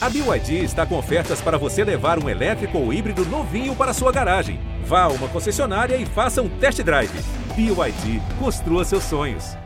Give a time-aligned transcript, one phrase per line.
[0.00, 4.12] A BYD está com ofertas para você levar um elétrico ou híbrido novinho para sua
[4.12, 4.60] garagem.
[4.84, 7.10] Vá a uma concessionária e faça um test drive.
[7.56, 9.56] BYD, construa seus sonhos.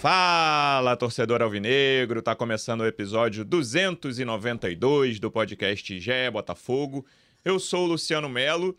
[0.00, 2.20] Fala, torcedor alvinegro!
[2.20, 7.06] Tá começando o episódio 292 do podcast Gé Botafogo.
[7.44, 8.76] Eu sou o Luciano Melo.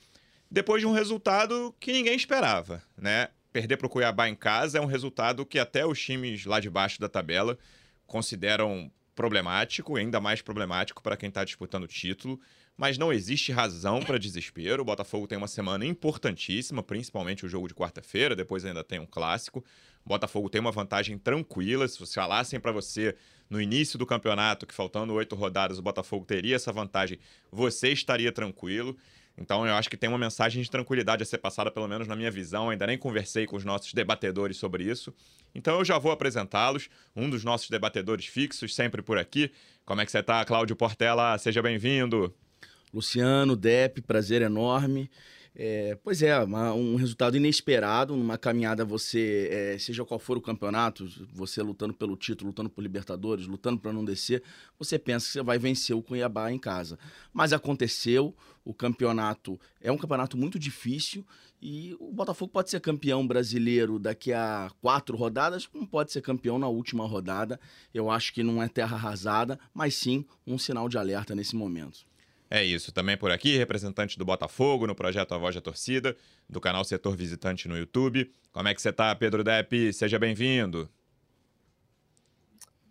[0.52, 3.30] Depois de um resultado que ninguém esperava, né?
[3.56, 6.70] Perder para o Cuiabá em casa é um resultado que até os times lá de
[6.70, 7.58] baixo da tabela
[8.06, 12.38] consideram problemático, ainda mais problemático para quem está disputando o título.
[12.76, 14.82] Mas não existe razão para desespero.
[14.82, 19.06] O Botafogo tem uma semana importantíssima, principalmente o jogo de quarta-feira, depois ainda tem um
[19.06, 19.64] clássico.
[20.04, 21.88] O Botafogo tem uma vantagem tranquila.
[21.88, 23.16] Se você falassem para você
[23.50, 27.20] no início do campeonato que faltando oito rodadas o Botafogo teria essa vantagem,
[27.50, 28.98] você estaria tranquilo.
[29.38, 32.16] Então eu acho que tem uma mensagem de tranquilidade a ser passada, pelo menos na
[32.16, 32.70] minha visão.
[32.70, 35.14] Ainda nem conversei com os nossos debatedores sobre isso.
[35.54, 36.90] Então eu já vou apresentá-los.
[37.16, 39.52] Um dos nossos debatedores fixos, sempre por aqui.
[39.86, 41.38] Como é que você está, Cláudio Portela?
[41.38, 42.34] Seja bem-vindo.
[42.94, 45.10] Luciano, Dep, prazer enorme.
[45.58, 50.42] É, pois é, uma, um resultado inesperado numa caminhada você, é, seja qual for o
[50.42, 54.44] campeonato, você lutando pelo título, lutando por Libertadores, lutando para não descer,
[54.78, 57.00] você pensa que você vai vencer o Cuiabá em casa.
[57.34, 61.26] Mas aconteceu, o campeonato é um campeonato muito difícil
[61.62, 66.60] e o Botafogo pode ser campeão brasileiro daqui a quatro rodadas, como pode ser campeão
[66.60, 67.58] na última rodada.
[67.94, 72.06] Eu acho que não é terra arrasada, mas sim um sinal de alerta nesse momento.
[72.50, 76.16] É isso, também por aqui, representante do Botafogo no projeto A Voz da Torcida,
[76.48, 78.32] do canal Setor Visitante no YouTube.
[78.52, 79.92] Como é que você tá, Pedro Depp?
[79.92, 80.88] Seja bem-vindo.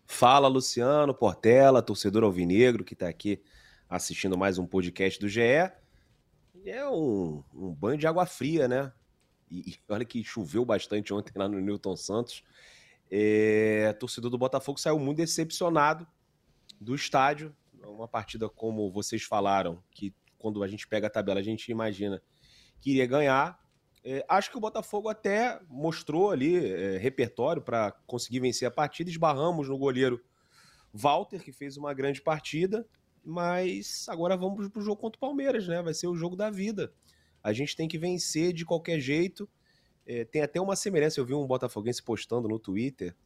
[0.07, 3.41] Fala, Luciano, Portela, torcedor alvinegro que está aqui
[3.89, 5.41] assistindo mais um podcast do GE.
[5.41, 8.93] É um, um banho de água fria, né?
[9.51, 12.43] E, e, olha que choveu bastante ontem lá no Newton Santos.
[13.11, 16.07] É, torcedor do Botafogo saiu muito decepcionado
[16.81, 17.55] do estádio,
[17.87, 22.23] uma partida como vocês falaram, que quando a gente pega a tabela a gente imagina
[22.81, 23.59] que iria ganhar.
[24.05, 29.09] É, acho que o Botafogo até mostrou ali é, repertório para conseguir vencer a partida.
[29.09, 30.23] Esbarramos no goleiro
[30.93, 32.87] Walter, que fez uma grande partida,
[33.25, 35.83] mas agora vamos para o jogo contra o Palmeiras, né?
[35.83, 36.93] Vai ser o jogo da vida.
[37.43, 39.49] A gente tem que vencer de qualquer jeito.
[40.07, 43.17] É, tem até uma semelhança, eu vi um botafoguense postando no Twitter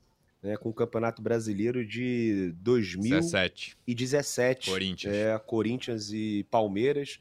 [0.43, 3.77] né, com o Campeonato Brasileiro de 2017.
[3.95, 4.71] 17.
[4.71, 5.15] Corinthians.
[5.15, 7.19] É, Corinthians e Palmeiras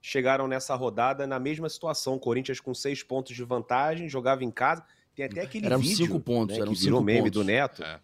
[0.00, 2.18] chegaram nessa rodada na mesma situação.
[2.18, 4.84] Corinthians com seis pontos de vantagem, jogava em casa.
[5.14, 7.32] Tem até aquele eram vídeo cinco pontos, né, eram que cinco virou meme pontos.
[7.32, 7.82] do Neto.
[7.82, 8.00] É.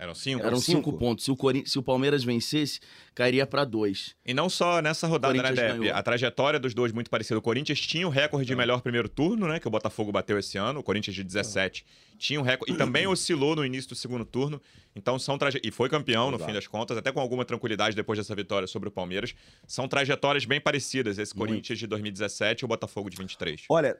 [0.00, 0.46] Eram cinco?
[0.46, 1.26] Eram cinco, pontos.
[1.26, 1.62] Se o, Corin...
[1.66, 2.80] Se o Palmeiras vencesse,
[3.14, 4.16] cairia para dois.
[4.24, 5.94] E não só nessa rodada, né, ganhou.
[5.94, 7.38] A trajetória dos dois muito parecida.
[7.38, 9.60] O Corinthians tinha o recorde de melhor primeiro turno, né?
[9.60, 10.80] Que o Botafogo bateu esse ano.
[10.80, 11.84] O Corinthians de 17
[12.16, 12.72] tinha um recorde.
[12.72, 14.58] E também oscilou no início do segundo turno.
[14.96, 15.60] Então são traje...
[15.62, 16.50] E foi campeão, no Exato.
[16.50, 19.34] fim das contas, até com alguma tranquilidade depois dessa vitória sobre o Palmeiras.
[19.66, 21.18] São trajetórias bem parecidas.
[21.18, 21.50] Esse Muito.
[21.50, 23.64] Corinthians de 2017 e o Botafogo de 23.
[23.68, 23.98] Olha,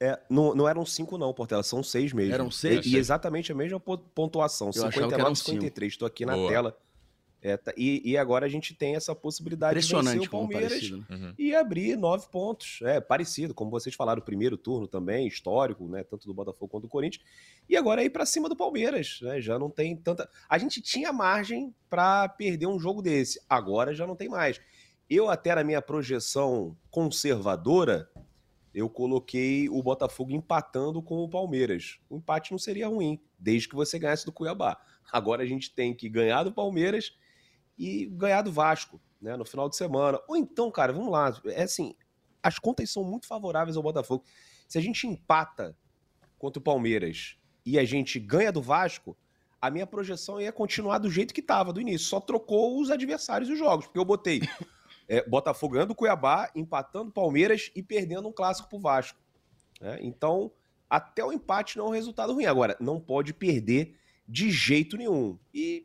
[0.00, 2.32] é, não, não eram cinco não, Portela, são seis mesmo.
[2.32, 2.86] Eram seis?
[2.86, 5.92] E, e exatamente a mesma po- pontuação, Eu achava que 59 eram 53.
[5.92, 6.48] Estou aqui na Boa.
[6.50, 6.78] tela.
[7.42, 10.98] É, tá- e, e agora a gente tem essa possibilidade de vencer o Palmeiras parecido.
[10.98, 11.06] né?
[11.16, 11.34] Uhum.
[11.38, 12.80] e abrir nove pontos.
[12.82, 16.02] É parecido, como vocês falaram, o primeiro turno também, histórico, né?
[16.04, 17.24] Tanto do Botafogo quanto do Corinthians.
[17.66, 19.40] E agora é ir para cima do Palmeiras, né?
[19.40, 20.28] Já não tem tanta.
[20.50, 24.60] A gente tinha margem para perder um jogo desse, agora já não tem mais.
[25.08, 28.08] Eu, até na minha projeção conservadora,
[28.72, 31.98] eu coloquei o Botafogo empatando com o Palmeiras.
[32.08, 34.80] O empate não seria ruim, desde que você ganhasse do Cuiabá.
[35.12, 37.16] Agora a gente tem que ganhar do Palmeiras
[37.76, 40.20] e ganhar do Vasco, né, no final de semana.
[40.28, 41.94] Ou então, cara, vamos lá, é assim,
[42.42, 44.24] as contas são muito favoráveis ao Botafogo.
[44.68, 45.76] Se a gente empata
[46.38, 49.16] contra o Palmeiras e a gente ganha do Vasco,
[49.60, 53.50] a minha projeção ia continuar do jeito que estava do início, só trocou os adversários
[53.50, 54.40] e os jogos, porque eu botei
[55.10, 59.18] é, Botafogo ganhando o Cuiabá, empatando o Palmeiras e perdendo um clássico pro Vasco.
[59.80, 59.98] né?
[60.00, 60.52] Então,
[60.88, 62.46] até o empate não é um resultado ruim.
[62.46, 65.36] Agora, não pode perder de jeito nenhum.
[65.52, 65.84] E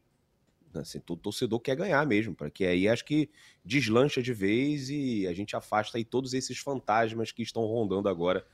[0.76, 3.30] assim, todo torcedor quer ganhar mesmo, porque aí acho que
[3.64, 8.46] deslancha de vez e a gente afasta aí todos esses fantasmas que estão rondando agora,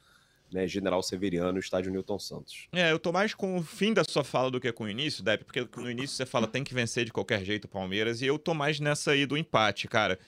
[0.54, 2.68] né, General Severiano Estádio Newton Santos.
[2.72, 5.24] É, eu tô mais com o fim da sua fala do que com o início,
[5.24, 8.28] Depp, porque no início você fala tem que vencer de qualquer jeito o Palmeiras, e
[8.28, 10.20] eu tô mais nessa aí do empate, cara.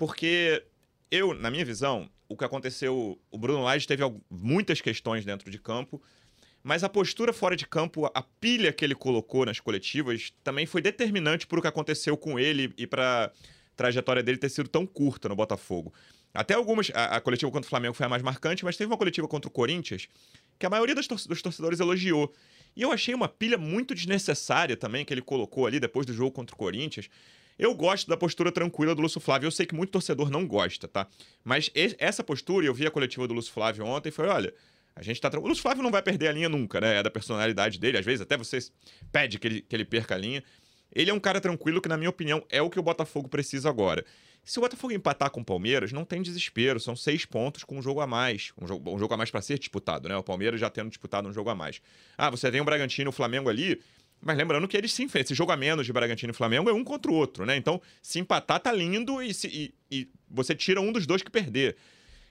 [0.00, 0.64] Porque
[1.10, 5.58] eu, na minha visão, o que aconteceu, o Bruno Lage teve muitas questões dentro de
[5.58, 6.02] campo,
[6.62, 10.80] mas a postura fora de campo, a pilha que ele colocou nas coletivas, também foi
[10.80, 13.30] determinante para o que aconteceu com ele e para
[13.76, 15.92] trajetória dele ter sido tão curta no Botafogo.
[16.32, 16.90] Até algumas.
[16.94, 19.48] A, a coletiva contra o Flamengo foi a mais marcante, mas teve uma coletiva contra
[19.48, 20.08] o Corinthians
[20.58, 22.32] que a maioria das tor- dos torcedores elogiou.
[22.74, 26.30] E eu achei uma pilha muito desnecessária também que ele colocou ali depois do jogo
[26.30, 27.10] contra o Corinthians.
[27.60, 29.46] Eu gosto da postura tranquila do Lúcio Flávio.
[29.46, 31.06] Eu sei que muito torcedor não gosta, tá?
[31.44, 34.54] Mas essa postura, eu vi a coletiva do Lúcio Flávio ontem foi: olha,
[34.96, 35.30] a gente tá.
[35.38, 36.96] O Lúcio Flávio não vai perder a linha nunca, né?
[36.96, 37.98] É da personalidade dele.
[37.98, 38.58] Às vezes até você
[39.12, 40.42] pede que ele, que ele perca a linha.
[40.90, 43.68] Ele é um cara tranquilo que, na minha opinião, é o que o Botafogo precisa
[43.68, 44.06] agora.
[44.42, 46.80] Se o Botafogo empatar com o Palmeiras, não tem desespero.
[46.80, 48.54] São seis pontos com um jogo a mais.
[48.58, 50.16] Um jogo, um jogo a mais para ser disputado, né?
[50.16, 51.82] O Palmeiras já tendo disputado um jogo a mais.
[52.16, 53.82] Ah, você tem o Bragantino e o Flamengo ali.
[54.20, 55.26] Mas lembrando que eles se enfrentam.
[55.26, 57.56] Esse jogo a menos de Bragantino e Flamengo é um contra o outro, né?
[57.56, 61.30] Então, se empatar, tá lindo e, se, e, e você tira um dos dois que
[61.30, 61.76] perder.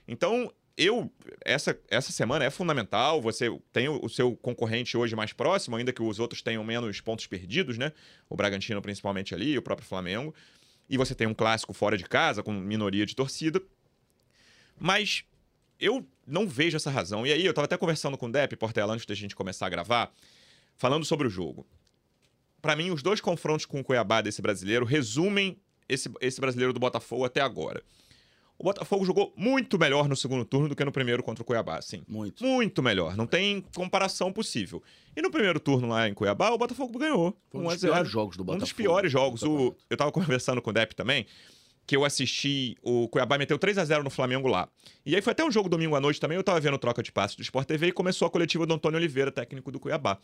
[0.06, 1.12] Então, eu
[1.44, 3.20] essa, essa semana é fundamental.
[3.20, 7.00] Você tem o, o, seu concorrente hoje mais próximo, ainda que os outros tenham menos
[7.00, 7.92] pontos perdidos, né?
[8.28, 10.34] O Bragantino principalmente ali, o próprio Flamengo.
[10.88, 13.60] E você tem um clássico fora de casa com minoria de torcida.
[14.78, 15.24] Mas
[15.78, 17.26] eu não vejo essa razão.
[17.26, 19.68] E aí eu tava até conversando com o Depp Portela antes da gente começar a
[19.68, 20.12] gravar,
[20.76, 21.66] falando sobre o jogo.
[22.60, 25.58] Para mim, os dois confrontos com o Cuiabá desse brasileiro resumem
[25.88, 27.82] esse, esse brasileiro do Botafogo até agora.
[28.60, 31.80] O Botafogo jogou muito melhor no segundo turno do que no primeiro contra o Cuiabá,
[31.80, 32.02] sim.
[32.06, 32.44] Muito.
[32.44, 33.16] Muito melhor.
[33.16, 34.82] Não tem comparação possível.
[35.16, 37.34] E no primeiro turno lá em Cuiabá, o Botafogo ganhou.
[37.50, 38.62] Foi um dos piores jogos do Botafogo.
[38.62, 39.42] Um dos piores jogos.
[39.42, 41.26] O, eu tava conversando com o Depp também,
[41.86, 44.68] que eu assisti, o Cuiabá meteu 3 a 0 no Flamengo lá.
[45.06, 47.10] E aí foi até um jogo domingo à noite também, eu tava vendo troca de
[47.10, 50.18] passes do Sport TV e começou a coletiva do Antônio Oliveira, técnico do Cuiabá.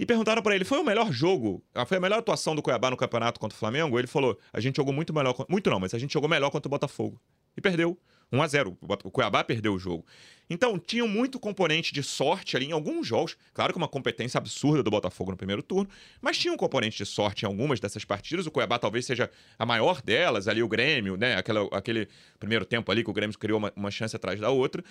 [0.00, 1.62] E perguntaram para ele: foi o melhor jogo?
[1.74, 3.98] Ah, foi a melhor atuação do Cuiabá no campeonato contra o Flamengo?
[3.98, 5.34] Ele falou: a gente jogou muito melhor.
[5.46, 7.20] Muito não, mas a gente jogou melhor contra o Botafogo.
[7.54, 7.98] E perdeu.
[8.32, 10.06] 1 a 0 O Cuiabá perdeu o jogo.
[10.48, 13.36] Então, tinha muito componente de sorte ali em alguns jogos.
[13.52, 17.04] Claro que uma competência absurda do Botafogo no primeiro turno, mas tinha um componente de
[17.04, 18.46] sorte em algumas dessas partidas.
[18.46, 21.36] O Cuiabá talvez seja a maior delas, ali o Grêmio, né?
[21.36, 22.08] Aquela, aquele
[22.38, 24.82] primeiro tempo ali que o Grêmio criou uma, uma chance atrás da outra.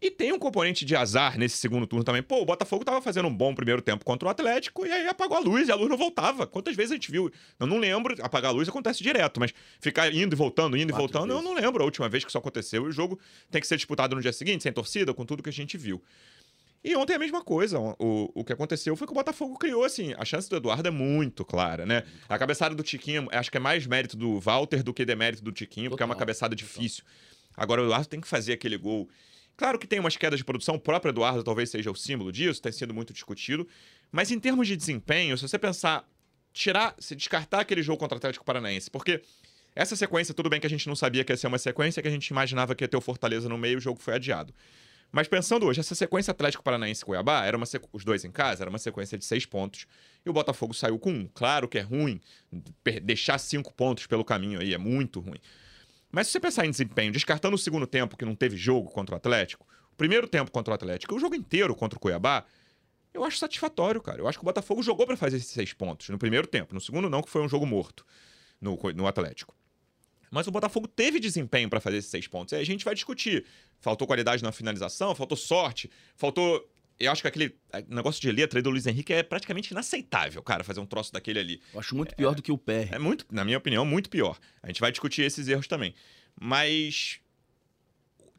[0.00, 2.22] E tem um componente de azar nesse segundo turno também.
[2.22, 5.36] Pô, o Botafogo tava fazendo um bom primeiro tempo contra o Atlético e aí apagou
[5.36, 6.46] a luz e a luz não voltava.
[6.46, 7.32] Quantas vezes a gente viu?
[7.58, 10.94] Eu não lembro, apagar a luz acontece direto, mas ficar indo e voltando, indo Quatro
[10.94, 11.44] e voltando, vezes.
[11.44, 12.84] eu não lembro a última vez que isso aconteceu.
[12.84, 13.18] E o jogo
[13.50, 16.00] tem que ser disputado no dia seguinte, sem torcida, com tudo que a gente viu.
[16.84, 17.80] E ontem a mesma coisa.
[17.98, 20.92] O, o que aconteceu foi que o Botafogo criou, assim, a chance do Eduardo é
[20.92, 22.04] muito clara, né?
[22.28, 25.50] A cabeçada do Tiquinho, acho que é mais mérito do Walter do que demérito do
[25.50, 27.02] Tiquinho, total, porque é uma cabeçada difícil.
[27.56, 29.08] Agora o Eduardo tem que fazer aquele gol
[29.58, 32.62] Claro que tem umas quedas de produção, o próprio Eduardo talvez seja o símbolo disso,
[32.62, 33.66] tem sido muito discutido.
[34.12, 36.08] Mas em termos de desempenho, se você pensar,
[36.52, 39.20] tirar, se descartar aquele jogo contra o Atlético Paranaense, porque
[39.74, 42.06] essa sequência, tudo bem que a gente não sabia que ia ser uma sequência, que
[42.06, 44.54] a gente imaginava que ia ter o Fortaleza no meio o jogo foi adiado.
[45.10, 47.88] Mas pensando hoje, essa sequência Atlético Paranaense Cuiabá, era uma sequ...
[47.92, 49.86] os dois em casa, era uma sequência de seis pontos.
[50.24, 51.28] E o Botafogo saiu com um.
[51.34, 52.20] Claro que é ruim
[53.02, 55.40] deixar cinco pontos pelo caminho aí, é muito ruim.
[56.18, 59.14] Mas se você pensar em desempenho, descartando o segundo tempo que não teve jogo contra
[59.14, 62.44] o Atlético, o primeiro tempo contra o Atlético, o jogo inteiro contra o Cuiabá,
[63.14, 64.18] eu acho satisfatório, cara.
[64.20, 66.74] Eu acho que o Botafogo jogou para fazer esses seis pontos no primeiro tempo.
[66.74, 68.04] No segundo, não, que foi um jogo morto
[68.60, 69.54] no, no Atlético.
[70.28, 72.50] Mas o Botafogo teve desempenho para fazer esses seis pontos.
[72.50, 73.46] E aí a gente vai discutir.
[73.78, 76.68] Faltou qualidade na finalização, faltou sorte, faltou
[77.00, 77.54] eu acho que aquele
[77.88, 81.38] negócio de letra aí do Luiz Henrique é praticamente inaceitável, cara, fazer um troço daquele
[81.38, 81.62] ali.
[81.72, 82.88] Eu acho muito pior é, do que o pé.
[82.90, 84.38] É muito, na minha opinião, muito pior.
[84.62, 85.94] A gente vai discutir esses erros também.
[86.40, 87.20] Mas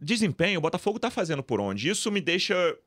[0.01, 1.89] desempenho, o Botafogo tá fazendo por onde?
[1.89, 2.77] Isso me deixa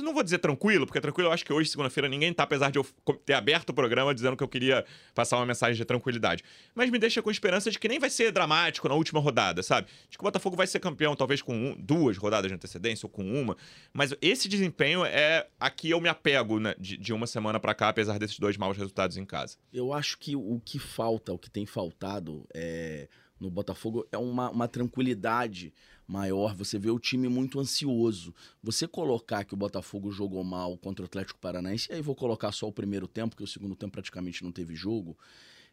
[0.00, 2.70] eu não vou dizer tranquilo, porque tranquilo eu acho que hoje, segunda-feira, ninguém tá, apesar
[2.70, 2.86] de eu
[3.24, 6.42] ter aberto o programa dizendo que eu queria passar uma mensagem de tranquilidade.
[6.74, 9.88] Mas me deixa com esperança de que nem vai ser dramático na última rodada, sabe?
[10.08, 13.10] De que o Botafogo vai ser campeão, talvez com um, duas rodadas de antecedência ou
[13.10, 13.56] com uma.
[13.92, 17.88] Mas esse desempenho é aqui eu me apego né, de, de uma semana para cá,
[17.88, 19.56] apesar desses dois maus resultados em casa.
[19.72, 23.08] Eu acho que o que falta, o que tem faltado é,
[23.40, 25.72] no Botafogo é uma, uma tranquilidade
[26.12, 28.34] maior, você vê o time muito ansioso.
[28.62, 32.52] Você colocar que o Botafogo jogou mal contra o Atlético Paranaense, e aí vou colocar
[32.52, 35.16] só o primeiro tempo, porque o segundo tempo praticamente não teve jogo.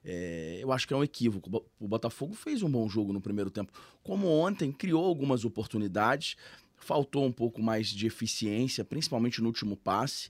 [0.03, 1.65] É, eu acho que é um equívoco.
[1.77, 3.73] O Botafogo fez um bom jogo no primeiro tempo.
[4.01, 6.37] Como ontem, criou algumas oportunidades,
[6.77, 10.29] faltou um pouco mais de eficiência, principalmente no último passe.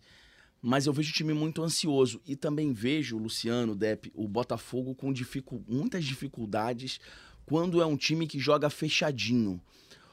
[0.59, 2.19] Mas eu vejo o time muito ansioso.
[2.25, 6.99] E também vejo, Luciano, Depp, o Botafogo com dificu muitas dificuldades
[7.45, 9.61] quando é um time que joga fechadinho.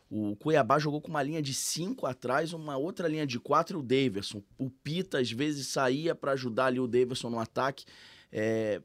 [0.09, 3.81] O Cuiabá jogou com uma linha de cinco atrás, uma outra linha de quatro e
[3.81, 4.41] o Daverson.
[4.57, 7.85] O Pita às vezes saía para ajudar ali o Daverson no ataque.
[8.31, 8.81] É...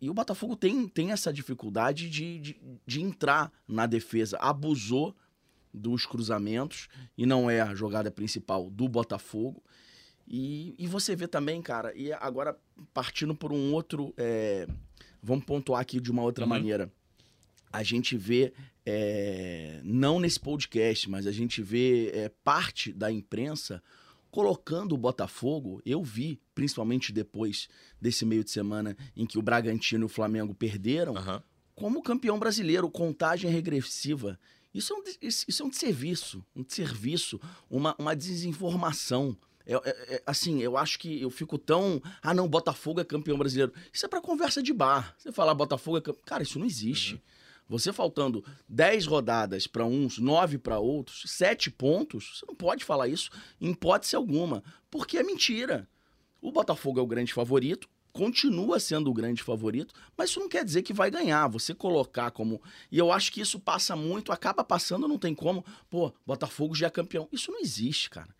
[0.00, 4.36] E o Botafogo tem, tem essa dificuldade de, de, de entrar na defesa.
[4.38, 5.16] Abusou
[5.72, 9.62] dos cruzamentos e não é a jogada principal do Botafogo.
[10.28, 12.56] E, e você vê também, cara, e agora
[12.92, 14.12] partindo por um outro.
[14.18, 14.66] É...
[15.22, 16.50] Vamos pontuar aqui de uma outra uhum.
[16.50, 16.92] maneira
[17.74, 18.52] a gente vê,
[18.86, 23.82] é, não nesse podcast, mas a gente vê é, parte da imprensa
[24.30, 27.68] colocando o Botafogo, eu vi, principalmente depois
[28.00, 31.42] desse meio de semana em que o Bragantino e o Flamengo perderam, Aham.
[31.74, 34.38] como campeão brasileiro, contagem regressiva.
[34.72, 37.40] Isso é um, isso é um desserviço, um desserviço,
[37.70, 39.36] uma, uma desinformação.
[39.66, 42.02] É- é- é- assim, eu acho que eu fico tão.
[42.20, 43.72] Ah, não, Botafogo é campeão brasileiro.
[43.92, 45.14] Isso é pra conversa de bar.
[45.16, 46.24] Você falar Botafogo é campeão.
[46.26, 47.22] Cara, isso não existe.
[47.68, 53.08] Você faltando 10 rodadas pra uns, 9 pra outros, 7 pontos, você não pode falar
[53.08, 53.30] isso
[53.60, 55.88] em hipótese alguma, porque é mentira.
[56.40, 60.64] O Botafogo é o grande favorito, continua sendo o grande favorito, mas isso não quer
[60.64, 61.48] dizer que vai ganhar.
[61.48, 62.62] Você colocar como.
[62.90, 65.64] E eu acho que isso passa muito, acaba passando, não tem como.
[65.90, 67.28] Pô, Botafogo já é campeão.
[67.32, 68.34] Isso não existe, cara.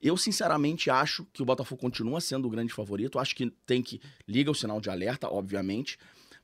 [0.00, 3.18] Eu, sinceramente, acho que o Botafogo continua sendo o grande favorito.
[3.18, 4.00] Acho que tem que.
[4.28, 5.98] Liga o sinal de alerta, obviamente.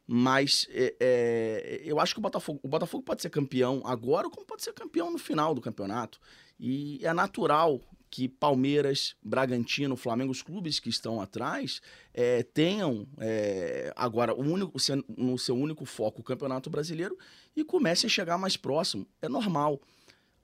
[0.07, 4.47] Mas é, é, eu acho que o Botafogo, o Botafogo pode ser campeão agora, como
[4.47, 6.21] pode ser campeão no final do campeonato.
[6.59, 7.81] E é natural
[8.15, 11.81] que Palmeiras, Bragantino, Flamengo, os clubes que estão atrás,
[12.13, 14.79] é, tenham é, agora o único,
[15.17, 17.19] no seu único foco o Campeonato Brasileiro
[17.57, 19.05] e comecem a chegar mais próximo.
[19.21, 19.81] É normal.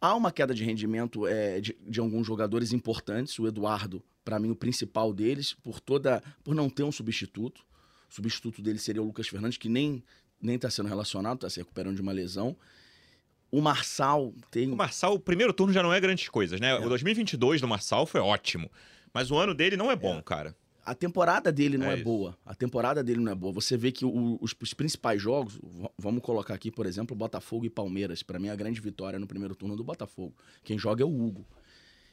[0.01, 3.39] Há uma queda de rendimento é, de, de alguns jogadores importantes.
[3.39, 7.65] O Eduardo, para mim, o principal deles, por toda, por não ter um substituto.
[8.11, 10.03] O substituto dele seria o Lucas Fernandes, que nem
[10.43, 12.57] nem está sendo relacionado, está se recuperando de uma lesão.
[13.53, 16.71] O Marçal tem O Marçal, o primeiro turno já não é grandes coisas, né?
[16.71, 16.79] É.
[16.79, 18.71] O 2022 do Marçal foi ótimo.
[19.13, 20.57] Mas o ano dele não é bom, cara.
[20.87, 22.39] A temporada dele não É é, boa.
[22.47, 23.53] A temporada dele não é boa.
[23.53, 25.59] Você vê que o- os, os principais jogos,
[25.99, 28.23] vamos colocar aqui, por exemplo, Botafogo e Palmeiras.
[28.23, 30.35] Para mim, a grande vitória no primeiro turno do Botafogo.
[30.65, 31.47] Quem joga é o Hugo.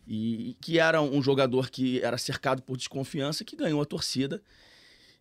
[0.06, 4.42] E que era um jogador que era cercado por desconfiança, que ganhou a torcida.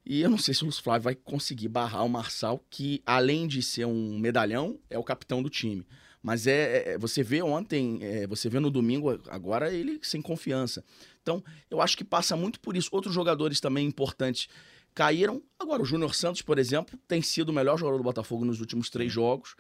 [0.06, 3.60] E eu não sei se o Flávio vai conseguir barrar o Marçal, que além de
[3.60, 5.84] ser um medalhão, é o capitão do time.
[6.22, 10.84] Mas é, é- você vê ontem, é, você vê no domingo, agora ele sem confiança.
[11.22, 12.88] Então, eu acho que passa muito por isso.
[12.92, 14.48] Outros jogadores também importantes
[14.94, 15.42] caíram.
[15.58, 18.88] Agora, o Júnior Santos, por exemplo, tem sido o melhor jogador do Botafogo nos últimos
[18.88, 19.56] três jogos.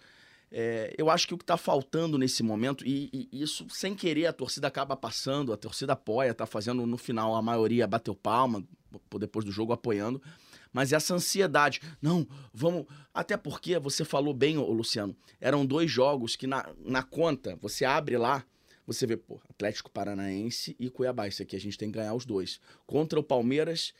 [0.50, 4.26] É, eu acho que o que está faltando nesse momento, e, e isso sem querer
[4.26, 8.64] a torcida acaba passando, a torcida apoia, tá fazendo no final, a maioria bateu palma,
[9.18, 10.22] depois do jogo apoiando,
[10.72, 12.86] mas essa ansiedade, não, vamos.
[13.12, 17.84] Até porque você falou bem, ô, Luciano, eram dois jogos que na, na conta, você
[17.84, 18.44] abre lá,
[18.86, 21.26] você vê, pô, Atlético Paranaense e Cuiabá.
[21.26, 22.60] Esse aqui a gente tem que ganhar os dois.
[22.86, 23.92] Contra o Palmeiras,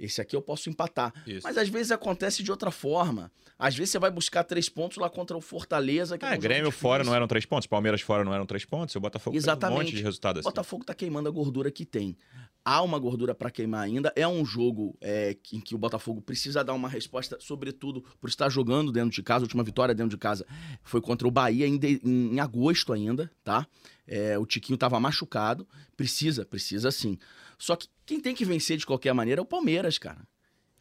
[0.00, 1.12] esse aqui eu posso empatar.
[1.26, 1.40] Isso.
[1.44, 3.30] Mas às vezes acontece de outra forma.
[3.58, 6.16] Às vezes você vai buscar três pontos lá contra o Fortaleza.
[6.16, 8.64] Que é Ah, um Grêmio fora não eram três pontos, Palmeiras fora não eram três
[8.64, 9.78] pontos, o Botafogo fez um Exatamente.
[9.78, 10.48] monte de resultado O assim.
[10.48, 12.16] Botafogo tá queimando a gordura que tem.
[12.64, 14.12] Há uma gordura para queimar ainda.
[14.14, 18.48] É um jogo é, em que o Botafogo precisa dar uma resposta, sobretudo por estar
[18.50, 19.44] jogando dentro de casa.
[19.44, 20.46] A última vitória dentro de casa
[20.82, 23.66] foi contra o Bahia em, de- em- em agosto ainda, tá?
[24.06, 25.66] É, o Tiquinho tava machucado.
[25.96, 27.18] Precisa, precisa sim.
[27.58, 30.26] Só que quem tem que vencer de qualquer maneira é o Palmeiras, cara.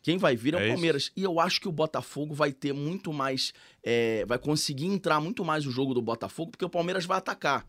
[0.02, 0.74] Quem vai vir é o É isso.
[0.74, 1.12] Palmeiras.
[1.16, 3.54] E eu acho que o Botafogo vai ter muito mais.
[3.84, 7.68] é, vai conseguir entrar muito mais o jogo do Botafogo, porque o Palmeiras vai atacar.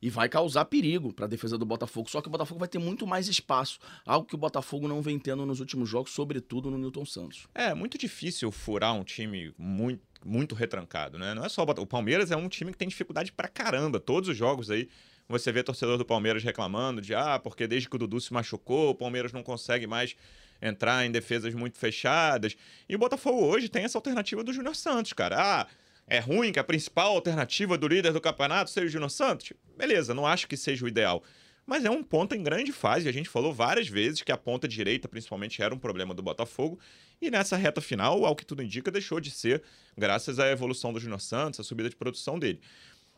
[0.00, 2.08] E vai causar perigo para a defesa do Botafogo.
[2.08, 3.78] Só que o Botafogo vai ter muito mais espaço.
[4.06, 7.46] Algo que o Botafogo não vem tendo nos últimos jogos, sobretudo no Newton Santos.
[7.54, 11.34] É muito difícil furar um time muito, muito retrancado, né?
[11.34, 14.00] Não é só o Bota- o Palmeiras é um time que tem dificuldade pra caramba.
[14.00, 14.88] Todos os jogos aí
[15.28, 18.90] você vê torcedor do Palmeiras reclamando de ah, porque desde que o Dudu se machucou,
[18.90, 20.14] o Palmeiras não consegue mais
[20.60, 22.56] entrar em defesas muito fechadas.
[22.88, 25.36] E o Botafogo hoje tem essa alternativa do Júnior Santos, cara.
[25.38, 25.66] Ah,
[26.06, 29.52] é ruim que a principal alternativa do líder do campeonato seja o Júnior Santos?
[29.76, 31.22] Beleza, não acho que seja o ideal.
[31.66, 33.08] Mas é um ponto em grande fase.
[33.08, 36.78] A gente falou várias vezes que a ponta direita, principalmente, era um problema do Botafogo.
[37.22, 39.62] E nessa reta final, ao que tudo indica, deixou de ser,
[39.96, 42.60] graças à evolução do Júnior Santos, à subida de produção dele.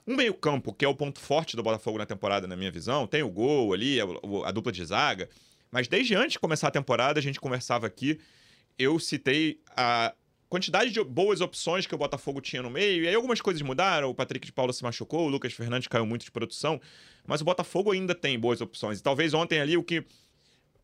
[0.06, 3.22] Um meio-campo, que é o ponto forte do Botafogo na temporada, na minha visão, tem
[3.22, 4.04] o gol ali, a,
[4.44, 5.28] a dupla de zaga.
[5.70, 8.20] Mas desde antes de começar a temporada, a gente conversava aqui,
[8.78, 10.14] eu citei a
[10.48, 14.08] quantidade de boas opções que o Botafogo tinha no meio, e aí algumas coisas mudaram,
[14.08, 16.80] o Patrick de Paula se machucou, o Lucas Fernandes caiu muito de produção,
[17.26, 19.00] mas o Botafogo ainda tem boas opções.
[19.00, 20.04] E talvez ontem ali o que.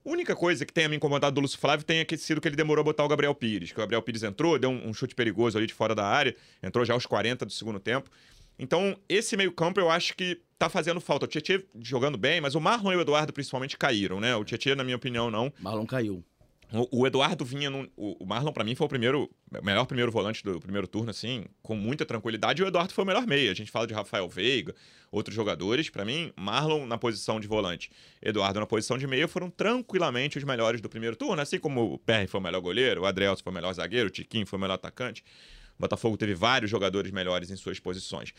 [0.04, 2.84] Única coisa que tenha me incomodado do Lúcio Flávio tenha sido que ele demorou a
[2.84, 3.70] botar o Gabriel Pires.
[3.70, 6.34] Que o Gabriel Pires entrou, deu um, um chute perigoso ali de fora da área,
[6.60, 8.10] entrou já aos 40 do segundo tempo.
[8.62, 11.24] Então, esse meio-campo eu acho que tá fazendo falta.
[11.24, 14.36] O Tietchan jogando bem, mas o Marlon e o Eduardo principalmente caíram, né?
[14.36, 15.52] O Tietchan, na minha opinião, não.
[15.58, 16.24] Marlon caiu.
[16.72, 20.12] O, o Eduardo vinha num, o, Marlon, pra mim, foi o primeiro, o melhor primeiro
[20.12, 22.62] volante do primeiro turno, assim, com muita tranquilidade.
[22.62, 23.50] E o Eduardo foi o melhor meia.
[23.50, 24.72] A gente fala de Rafael Veiga,
[25.10, 25.90] outros jogadores.
[25.90, 27.90] Pra mim, Marlon na posição de volante,
[28.22, 31.42] Eduardo na posição de meia foram tranquilamente os melhores do primeiro turno.
[31.42, 34.12] Assim como o Perry foi o melhor goleiro, o Adrielson foi o melhor zagueiro, o
[34.12, 35.24] Tiquinho foi o melhor atacante.
[35.82, 38.32] Botafogo teve vários jogadores melhores em suas posições.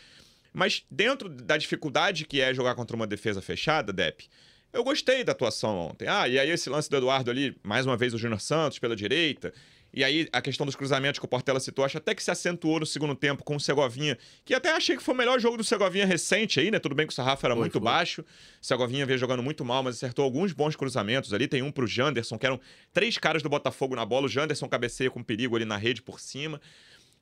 [0.52, 4.28] Mas dentro da dificuldade que é jogar contra uma defesa fechada, Depp,
[4.72, 6.08] Eu gostei da atuação ontem.
[6.08, 8.96] Ah, e aí esse lance do Eduardo ali, mais uma vez o Júnior Santos pela
[8.96, 9.52] direita.
[9.96, 12.80] E aí a questão dos cruzamentos que o Portela citou, acho até que se acentuou
[12.80, 15.62] no segundo tempo com o Segovinha, que até achei que foi o melhor jogo do
[15.62, 16.80] Segovinha recente aí, né?
[16.80, 17.82] Tudo bem que o sarrafo era Foi, muito foi.
[17.82, 18.22] baixo.
[18.22, 21.46] O Segovinha veio jogando muito mal, mas acertou alguns bons cruzamentos ali.
[21.46, 22.58] Tem um pro Janderson, que eram
[22.92, 24.26] três caras do Botafogo na bola.
[24.26, 26.60] O Janderson cabeceia com perigo ali na rede por cima.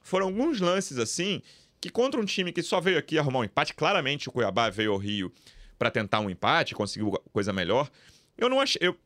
[0.03, 1.43] Foram alguns lances assim
[1.81, 4.93] que contra um time que só veio aqui arrumar um empate, claramente o Cuiabá veio
[4.93, 5.33] ao Rio
[5.79, 7.91] para tentar um empate, conseguiu coisa melhor.
[8.39, 8.81] Eu não achei.
[8.81, 8.97] Eu,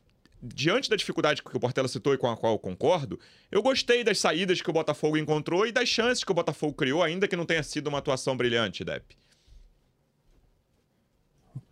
[0.42, 3.18] diante da dificuldade que o Portela citou e com a qual eu concordo,
[3.50, 7.02] eu gostei das saídas que o Botafogo encontrou e das chances que o Botafogo criou,
[7.02, 9.16] ainda que não tenha sido uma atuação brilhante, Depp.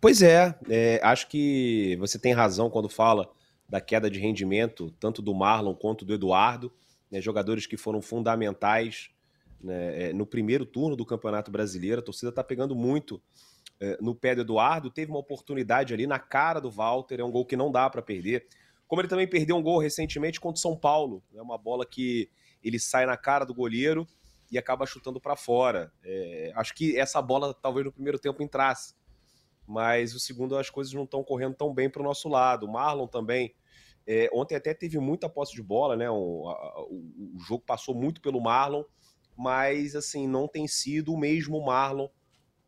[0.01, 3.29] Pois é, é, acho que você tem razão quando fala
[3.69, 6.71] da queda de rendimento, tanto do Marlon quanto do Eduardo,
[7.09, 9.09] né, jogadores que foram fundamentais
[9.65, 11.99] né, é, no primeiro turno do Campeonato Brasileiro.
[11.99, 13.21] A torcida está pegando muito
[13.79, 17.31] é, no pé do Eduardo, teve uma oportunidade ali na cara do Walter, é um
[17.31, 18.47] gol que não dá para perder.
[18.87, 21.85] Como ele também perdeu um gol recentemente contra o São Paulo, é né, uma bola
[21.85, 22.29] que
[22.63, 24.07] ele sai na cara do goleiro
[24.51, 25.91] e acaba chutando para fora.
[26.03, 28.93] É, acho que essa bola talvez no primeiro tempo entrasse
[29.67, 32.65] mas o segundo as coisas não estão correndo tão bem para o nosso lado.
[32.65, 33.53] O Marlon também.
[34.07, 36.09] É, ontem até teve muita posse de bola, né?
[36.09, 38.83] O, a, o, o, jogo passou muito pelo Marlon,
[39.37, 42.07] mas assim, não tem sido o mesmo Marlon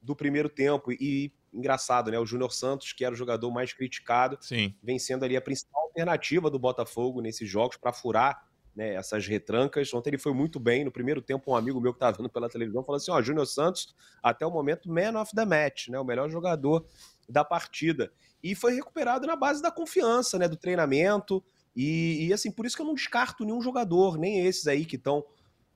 [0.02, 0.92] do primeiro tempo.
[0.92, 2.20] E engraçado, né?
[2.20, 4.76] O Júnior Santos, que era o jogador mais criticado, Sim.
[4.84, 9.92] vem sendo ali a principal alternativa do Botafogo nesses jogos para furar né, essas retrancas.
[9.92, 10.86] Ontem ele foi muito bem.
[10.86, 13.48] No primeiro tempo, um amigo meu que estava vendo pela televisão falou assim: ó, Júnior
[13.48, 16.00] Santos, até o momento, man of the match, né?
[16.00, 16.86] O melhor jogador
[17.28, 18.12] da partida.
[18.44, 20.48] E foi recuperado na base da confiança, né?
[20.48, 21.44] Do treinamento.
[21.76, 24.96] E, e assim, por isso que eu não descarto nenhum jogador, nem esses aí que
[24.96, 25.26] estão.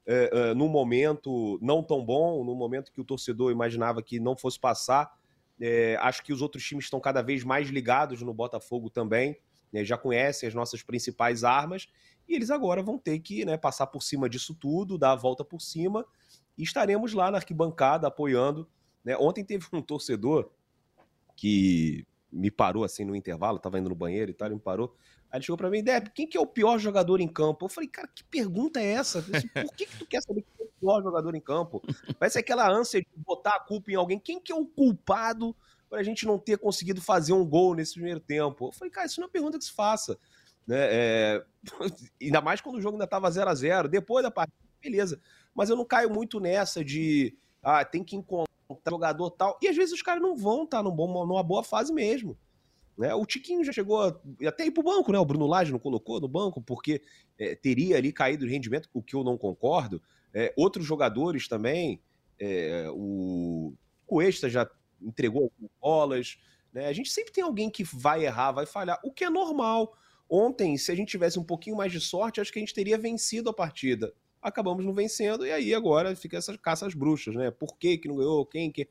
[0.06, 4.36] É, é, num momento não tão bom, num momento que o torcedor imaginava que não
[4.36, 5.12] fosse passar.
[5.60, 9.38] É, acho que os outros times estão cada vez mais ligados no Botafogo também,
[9.72, 11.88] né, já conhecem as nossas principais armas
[12.28, 15.44] e eles agora vão ter que né, passar por cima disso tudo, dar a volta
[15.44, 16.06] por cima,
[16.58, 18.68] e estaremos lá na arquibancada apoiando.
[19.04, 19.16] Né?
[19.18, 20.50] Ontem teve um torcedor
[21.36, 24.96] que me parou assim no intervalo, estava indo no banheiro e tal, ele me parou.
[25.32, 27.66] Aí ele chegou para mim, Deb, quem que é o pior jogador em campo?
[27.66, 29.20] Eu falei, cara, que pergunta é essa?
[29.20, 31.82] Assim, Por que, que tu quer saber quem é o pior jogador em campo?
[32.20, 34.20] Parece aquela ânsia de botar a culpa em alguém.
[34.20, 35.56] Quem que é o culpado
[35.90, 38.68] para a gente não ter conseguido fazer um gol nesse primeiro tempo?
[38.68, 40.20] Eu falei, cara, isso não é uma pergunta que se faça.
[40.68, 40.78] Né?
[40.80, 41.46] É...
[42.22, 45.22] ainda mais quando o jogo ainda estava 0 a 0 Depois da partida, beleza.
[45.56, 48.52] Mas eu não caio muito nessa de ah, tem que encontrar
[48.90, 49.58] jogador tal.
[49.62, 52.38] E às vezes os caras não vão estar tá numa boa fase mesmo.
[52.98, 53.14] Né?
[53.16, 55.20] O Tiquinho já chegou a, até ir pro banco, né?
[55.20, 57.02] O Bruno Lage não colocou no banco, porque
[57.38, 60.02] é, teria ali caído de rendimento, o que eu não concordo.
[60.34, 62.02] É, outros jogadores também,
[62.40, 63.74] é, o
[64.06, 64.70] Cuesta já
[65.02, 66.38] entregou bolas.
[66.74, 66.88] Né?
[66.88, 69.94] A gente sempre tem alguém que vai errar, vai falhar, o que é normal.
[70.30, 72.98] Ontem, se a gente tivesse um pouquinho mais de sorte, acho que a gente teria
[72.98, 74.14] vencido a partida.
[74.42, 77.52] Acabamos não vencendo, e aí agora fica essa caça às bruxas, né?
[77.52, 78.46] Por que, que não ganhou?
[78.46, 78.88] Quem que.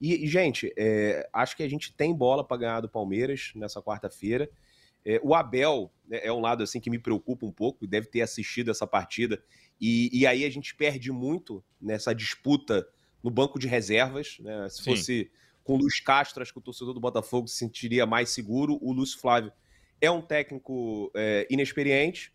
[0.00, 4.48] E, gente, é, acho que a gente tem bola para ganhar do Palmeiras nessa quarta-feira.
[5.04, 8.20] É, o Abel né, é um lado assim que me preocupa um pouco, deve ter
[8.20, 9.42] assistido essa partida.
[9.80, 12.86] E, e aí a gente perde muito nessa disputa
[13.22, 14.36] no banco de reservas.
[14.40, 14.68] Né?
[14.68, 14.90] Se Sim.
[14.90, 15.30] fosse
[15.64, 18.78] com o Luiz Castro, acho que o torcedor do Botafogo se sentiria mais seguro.
[18.80, 19.52] O Lúcio Flávio
[20.00, 22.32] é um técnico é, inexperiente,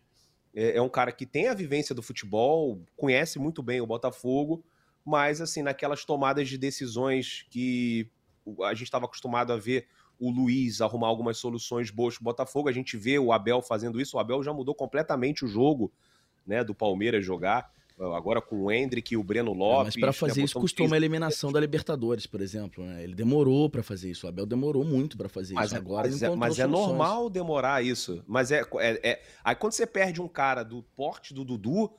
[0.54, 4.64] é, é, um cara que tem a vivência do futebol, conhece muito bem o Botafogo,
[5.04, 8.08] mas assim, naquelas tomadas de decisões que
[8.62, 9.86] a gente estava acostumado a ver
[10.18, 14.00] o Luiz arrumar algumas soluções boas para o Botafogo, a gente vê o Abel fazendo
[14.00, 15.92] isso, o Abel já mudou completamente o jogo
[16.46, 19.94] né, do Palmeiras jogar agora com o Hendrick e o Breno Lopes.
[19.94, 22.84] É, mas para fazer né, isso custou uma eliminação da Libertadores, por exemplo.
[22.84, 23.04] Né?
[23.04, 24.26] Ele demorou para fazer isso.
[24.26, 25.76] O Abel demorou muito para fazer mas isso.
[25.76, 28.22] É, agora mas, é, mas é, normal demorar isso.
[28.26, 31.92] Mas é, é, é, Aí quando você perde um cara do porte do Dudu,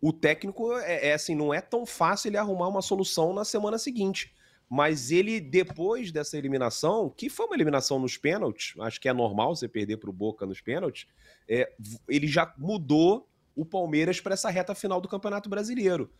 [0.00, 3.78] o técnico é, é assim, não é tão fácil ele arrumar uma solução na semana
[3.78, 4.34] seguinte.
[4.68, 9.54] Mas ele, depois dessa eliminação, que foi uma eliminação nos pênaltis, acho que é normal
[9.54, 11.06] você perder para o Boca nos pênaltis,
[11.48, 11.72] é,
[12.08, 16.10] ele já mudou o Palmeiras para essa reta final do Campeonato Brasileiro.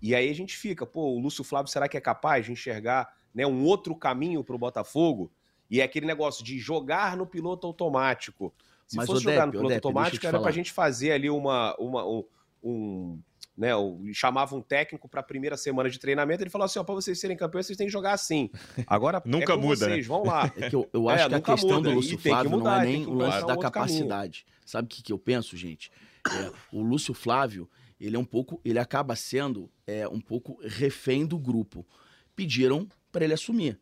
[0.00, 3.12] E aí a gente fica, pô, o Lúcio Flávio será que é capaz de enxergar
[3.34, 5.32] né, um outro caminho para o Botafogo?
[5.68, 8.54] E é aquele negócio de jogar no piloto automático.
[8.86, 11.28] Se Mas, fosse Odep, jogar no piloto Odep, automático, era para a gente fazer ali
[11.28, 12.24] uma, uma um,
[12.66, 13.20] um
[13.56, 13.70] né,
[14.12, 17.18] chamava um técnico para a primeira semana de treinamento, ele falou assim, ó, para vocês
[17.18, 18.50] serem campeões, vocês têm que jogar assim.
[18.86, 20.14] Agora nunca é muda, vocês, né?
[20.14, 20.52] vão lá.
[20.56, 22.82] É que eu, eu acho É, que a questão muda, do Lúcio Flávio mudar, não
[22.82, 23.98] é nem o lance mudar da outro caminho.
[23.98, 24.46] capacidade.
[24.64, 25.90] Sabe o que, que eu penso, gente?
[26.28, 31.24] É, o Lúcio Flávio, ele é um pouco, ele acaba sendo é, um pouco refém
[31.24, 31.86] do grupo.
[32.34, 33.80] Pediram para ele assumir.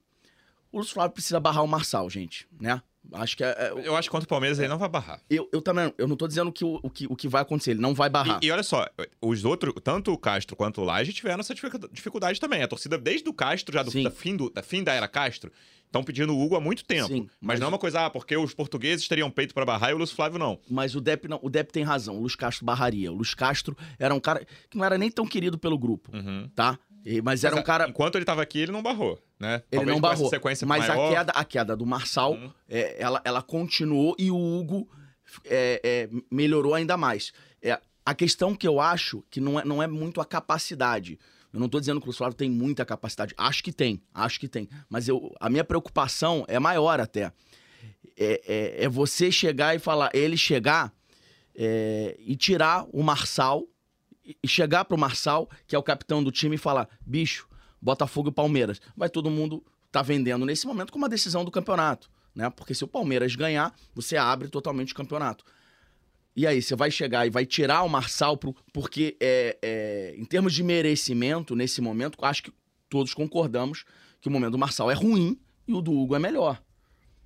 [0.71, 2.81] O Lúcio Flávio precisa barrar o Marçal, gente, né?
[3.13, 5.21] Acho que é, é, Eu acho que contra o Palmeiras ele não vai barrar.
[5.31, 5.93] eu, eu também.
[5.99, 7.73] Eu não tô dizendo que o, o que o que vai acontecer.
[7.73, 8.41] Ele não vai barrar.
[8.43, 8.87] E, e olha só,
[9.21, 12.63] os outros, tanto o Castro quanto o Laje tiveram essa dificu- dificuldade também.
[12.63, 15.53] A torcida, desde o Castro, já do da fim, do, da fim da era Castro,
[15.87, 17.07] estão pedindo o Hugo há muito tempo.
[17.09, 19.91] Sim, mas, mas- não é uma coisa, ah, porque os portugueses teriam peito pra barrar
[19.91, 20.59] e o Lúcio Flávio não.
[20.69, 22.17] Mas o Depp não, o Depp tem razão.
[22.17, 23.13] O Luiz Castro barraria.
[23.13, 26.49] O Luiz Castro era um cara que não era nem tão querido pelo grupo, Uhum.
[26.55, 26.79] tá?
[27.05, 27.89] E- Mas era Mas, um cara.
[27.89, 29.57] Enquanto ele tava aqui, ele não barrou, né?
[29.71, 30.29] Ele Talvez não barrou.
[30.31, 32.51] sequência Mas maior, a queda, a queda do Marçal, Uhum.
[32.69, 34.89] é, ela, ela continuou e o Hugo
[35.45, 37.33] é, é, melhorou ainda mais.
[37.63, 41.19] É, a questão que eu acho que não é, não é muito a capacidade.
[41.53, 43.33] Eu não tô dizendo que o Luiz Flávio tem muita capacidade.
[43.37, 44.69] Acho que tem, acho que tem.
[44.89, 47.33] Mas eu, a minha preocupação é maior até.
[48.17, 50.93] É, é- é você chegar e falar, ele chegar
[51.57, 53.65] é, e tirar o Marçal
[54.25, 57.49] e- chegar pro Marçal, que é o capitão do time, e falar: bicho,
[57.81, 58.81] Botafogo e Palmeiras.
[58.97, 62.51] Vai todo mundo tá vendendo nesse momento com uma decisão do campeonato, né?
[62.51, 65.45] Porque se o Palmeiras ganhar, você abre totalmente o campeonato.
[66.37, 70.25] E aí, você vai chegar e vai tirar o Marçal pro, porque, é, é, em
[70.25, 72.53] termos de merecimento, nesse momento, acho que
[72.89, 73.85] todos concordamos
[74.21, 76.61] que o momento do Marçal é ruim e o do Hugo é melhor.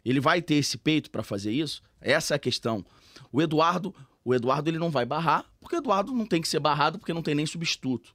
[0.04, 1.82] Ele vai ter esse peito pra fazer isso?
[2.00, 2.84] Essa é a questão.
[3.32, 6.60] O Eduardo, o Eduardo ele não vai barrar, porque o Eduardo não tem que ser
[6.60, 8.14] barrado porque não tem nem substituto,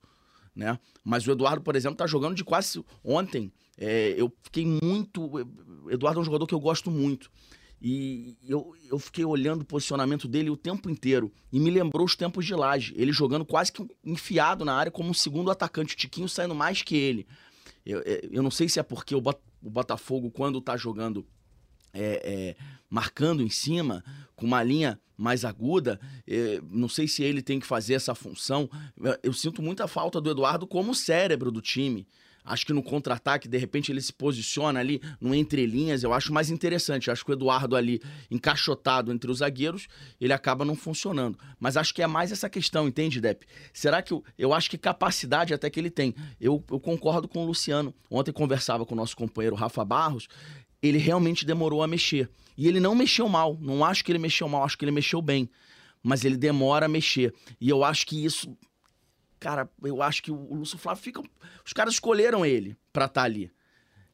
[0.56, 0.78] né?
[1.04, 3.52] Mas o Eduardo, por exemplo, tá jogando de quase ontem.
[3.78, 5.30] é, eu fiquei muito.
[5.90, 7.30] Eduardo é um jogador que eu gosto muito.
[7.86, 11.30] E eu, eu fiquei olhando o posicionamento dele o tempo inteiro.
[11.52, 12.94] E me lembrou os tempos de Laje.
[12.96, 15.94] Ele jogando quase que enfiado na área como um segundo atacante.
[15.94, 17.28] O Tiquinho saindo mais que ele.
[17.86, 21.26] Eu, é, eu não sei se é porque o Bot- o Botafogo, quando tá jogando
[21.94, 22.56] é, é,
[22.90, 24.04] marcando em cima,
[24.36, 26.00] com uma linha mais aguda.
[26.28, 28.70] é, não sei se ele tem que fazer essa função.
[29.22, 32.08] Eu, sinto muita falta do Eduardo como cérebro do time.
[32.46, 36.04] Acho que no contra-ataque, de repente, ele se posiciona ali no entrelinhas.
[36.04, 37.10] Eu acho mais interessante.
[37.10, 39.88] Acho que o Eduardo ali, encaixotado entre os zagueiros,
[40.20, 41.40] ele acaba não funcionando.
[41.58, 43.46] Mas acho que é mais essa questão, entende, Depp?
[43.72, 44.12] Será que.
[44.12, 46.14] Eu, eu acho que capacidade até que ele tem.
[46.40, 47.94] Eu, eu concordo com o Luciano.
[48.12, 50.28] Ontem conversava com o nosso companheiro Rafa Barros
[50.84, 52.30] ele realmente demorou a mexer.
[52.58, 53.58] E ele não mexeu mal.
[53.60, 55.50] Não acho que ele mexeu mal, acho que ele mexeu bem.
[56.04, 57.34] Mas ele demora a mexer.
[57.60, 58.56] E eu acho que isso.
[59.40, 61.22] Cara, eu acho que o Lúcio Flávio fica.
[61.66, 63.50] Os caras escolheram ele pra estar ali.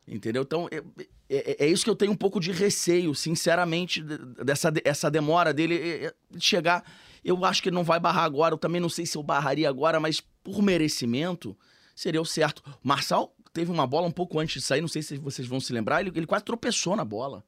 [0.07, 0.43] Entendeu?
[0.43, 0.81] Então, é,
[1.29, 5.09] é- é isso que eu tenho um pouco de receio, sinceramente, de- dessa de- essa
[5.09, 6.83] demora dele é, é, de chegar.
[7.23, 8.53] Eu acho que ele não vai barrar agora.
[8.53, 11.55] Eu também não sei se eu barraria agora, mas por merecimento,
[11.95, 12.63] seria o certo.
[12.81, 15.71] Marçal teve uma bola um pouco antes de sair, não sei se vocês vão se
[15.73, 17.43] lembrar, ele, ele quase tropeçou na bola.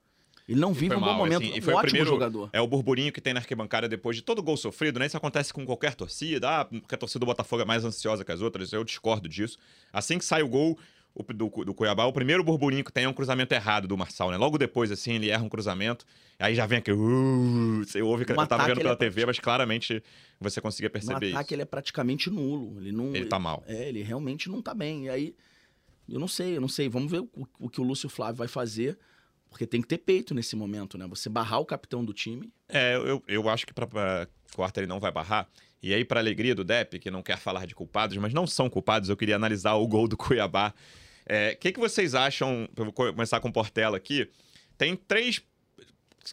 [0.49, 1.43] Ele não vive foi um bom mal, momento.
[1.43, 2.49] assim, e um foi o primeiro- jogador.
[2.51, 5.05] É o burburinho que tem na arquibancada depois de todo gol sofrido, né?
[5.05, 6.49] Isso acontece com qualquer torcida.
[6.61, 8.73] Ah, porque a torcida do Botafogo é mais ansiosa que as outras.
[8.73, 9.57] Eu discordo disso.
[9.93, 10.77] Assim que sai o gol
[11.15, 14.29] o- do, do Cuiabá, o primeiro burburinho que tem é um cruzamento errado do Marçal,
[14.31, 14.35] né?
[14.35, 16.05] Logo depois, assim, ele erra um cruzamento.
[16.39, 16.97] Aí já vem aquele.
[16.97, 20.03] Uh, você ouve que No eu tava vendo ele pela é TV, mas claramente
[20.39, 21.53] você conseguia No perceber ataque isso.
[21.53, 22.77] ele é praticamente nulo.
[22.81, 23.15] Ele não.
[23.15, 23.63] Ele tá mal.
[23.67, 25.05] É, ele realmente não tá bem.
[25.05, 25.35] E aí,
[26.11, 26.87] eu não sei, eu não sei.
[26.89, 28.97] Vamos ver o, o que o Lúcio Flávio vai fazer.
[29.49, 31.05] Porque tem que ter peito nesse momento, né?
[31.07, 32.53] Você barrar o capitão do time.
[32.69, 35.45] É, eu, eu acho que pra quarta ele não vai barrar.
[35.83, 38.69] E aí, pra alegria do Depp, que não quer falar de culpados, mas não são
[38.69, 40.73] culpados, eu queria analisar o gol do Cuiabá.
[41.53, 42.67] O que, que vocês acham?
[42.77, 44.29] Eu vou co- começar com o Portela aqui.
[44.77, 45.41] Tem três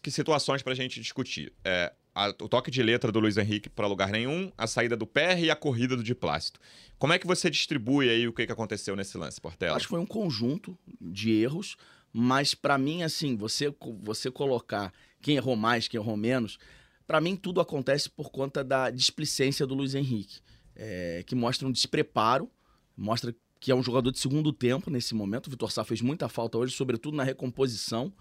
[0.08, 1.52] situações pra gente discutir.
[1.64, 1.92] É,
[2.26, 5.38] a- o toque de letra do Luiz Henrique para lugar nenhum, a saída do PR
[5.44, 6.58] e a corrida do Diplácito.
[6.98, 9.76] Como é que você distribui aí o que, que aconteceu nesse lance, Portela?
[9.76, 11.76] Acho que foi um conjunto de erros,
[12.12, 16.58] mas pra mim, assim, você, você colocar quem errou mais, quem errou menos,
[17.06, 20.40] pra mim tudo acontece por conta da displicência do Luiz Henrique,
[20.74, 22.50] é, que mostra um despreparo,
[22.96, 25.48] mostra que é um jogador de segundo tempo nesse momento.
[25.48, 28.12] O Vitor Sá fez muita falta hoje, sobretudo na recomposição.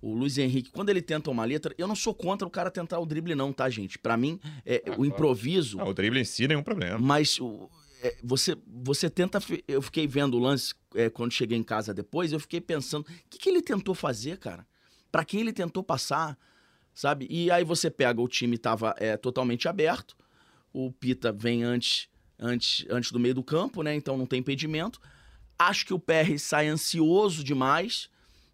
[0.00, 2.98] O Luiz Henrique, quando ele tenta uma letra, eu não sou contra o cara tentar
[3.00, 3.98] o drible, não, tá, gente?
[3.98, 5.80] Pra mim, é, Ah, o improviso.
[5.80, 6.98] Ah, o drible em si, nenhum problema.
[6.98, 7.68] Mas o-
[8.00, 9.40] é, você, você tenta.
[9.66, 13.28] Eu fiquei vendo o lance é, quando cheguei em casa depois, eu fiquei pensando: o
[13.28, 14.64] que, que ele tentou fazer, cara?
[15.10, 16.38] Pra quem ele tentou passar,
[16.94, 17.26] sabe?
[17.28, 20.16] E aí você pega, o time tava é, totalmente aberto,
[20.72, 22.08] o Pita vem antes,
[22.38, 23.96] antes, antes do meio do campo, né?
[23.96, 25.00] Então não tem impedimento.
[25.58, 28.08] Acho que o PR sai ansioso demais.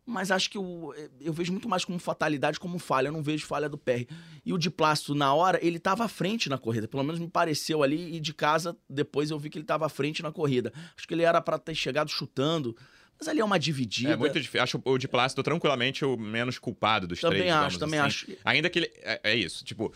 [0.07, 3.09] Mas acho que o, eu vejo muito mais como fatalidade, como falha.
[3.09, 4.05] Eu não vejo falha do PR.
[4.45, 6.87] E o de Plácido, na hora, ele estava à frente na corrida.
[6.87, 8.15] Pelo menos me pareceu ali.
[8.17, 10.73] E de casa, depois eu vi que ele estava à frente na corrida.
[10.97, 12.77] Acho que ele era para ter chegado chutando.
[13.19, 14.13] Mas ali é uma dividida.
[14.13, 14.61] É muito difícil.
[14.63, 17.53] Acho o de Plácido tranquilamente o menos culpado dos Também três.
[17.55, 18.33] acho, digamos também assim.
[18.33, 18.39] acho.
[18.45, 18.91] Ainda que ele.
[18.97, 19.65] É, é isso.
[19.65, 19.91] Tipo,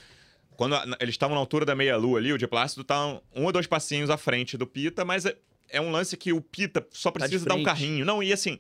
[0.56, 3.52] quando a- eles estavam na altura da meia-lua ali, o de Plácido tá um ou
[3.52, 5.36] dois passinhos à frente do Pita, mas é,
[5.68, 8.06] é um lance que o Pita só Tá precisa dar um carrinho.
[8.06, 8.58] Não, e assim.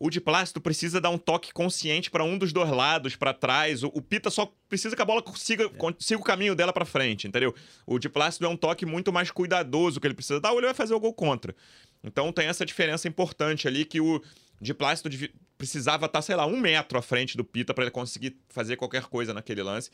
[0.00, 3.82] O de plástico precisa dar um toque consciente para um dos dois lados, para trás.
[3.82, 7.26] O, o, Pita só precisa que a bola consiga, consiga o caminho dela para frente,
[7.26, 7.54] entendeu?
[7.84, 10.66] O de plástico é um toque muito mais cuidadoso que ele precisa dar, ou ele
[10.66, 11.54] vai fazer o gol contra.
[12.02, 14.22] Então tem essa diferença importante ali que o
[14.60, 15.08] de plástico
[15.56, 18.76] precisava estar, tá, sei lá, um metro à frente do Pita para ele conseguir fazer
[18.76, 19.90] qualquer coisa naquele lance.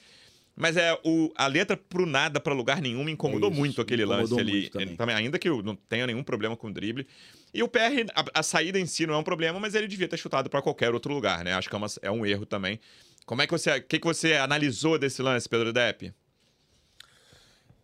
[0.57, 4.05] Mas é o, a letra pro nada, para lugar nenhum, me incomodou é muito aquele
[4.05, 4.69] lance ali.
[4.69, 4.97] Também.
[4.97, 5.17] também.
[5.17, 7.07] Ainda que eu não tenha nenhum problema com o drible.
[7.55, 10.09] E o PR, a, a, saída em si não é um problema, mas ele devia
[10.09, 11.55] ter chutado para qualquer outro lugar, né?
[11.55, 12.81] Acho que é, uma, é um erro também.
[13.25, 13.79] Como é que você.
[13.79, 16.13] O que, que você analisou desse lance, Pedro Depp?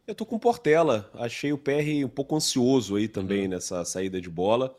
[0.09, 1.09] Eu tô com Portela.
[1.15, 3.51] Achei o PR um pouco ansioso aí também uhum.
[3.51, 4.75] nessa saída de bola.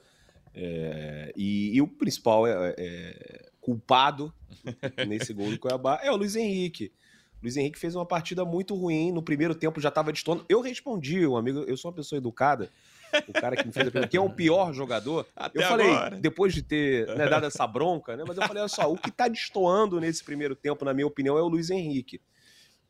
[0.54, 4.34] É, e, e, o principal é, é, culpado
[5.08, 6.92] nesse gol do Cuiabá é o Luiz Henrique.
[7.42, 9.14] Luiz Henrique fez uma partida muito ruim.
[9.14, 10.46] No primeiro tempo já estava destoando.
[10.50, 12.70] Eu respondi, um amigo, eu sou uma pessoa educada.
[13.28, 15.28] O cara que me fez a pergunta, quem é o pior jogador?
[15.36, 16.16] Até eu falei, agora.
[16.18, 18.24] depois de ter né, dado essa bronca, né?
[18.28, 21.38] Mas eu falei, olha só, o que está destoando nesse primeiro tempo, na minha opinião,
[21.38, 22.22] é o Luiz Henrique.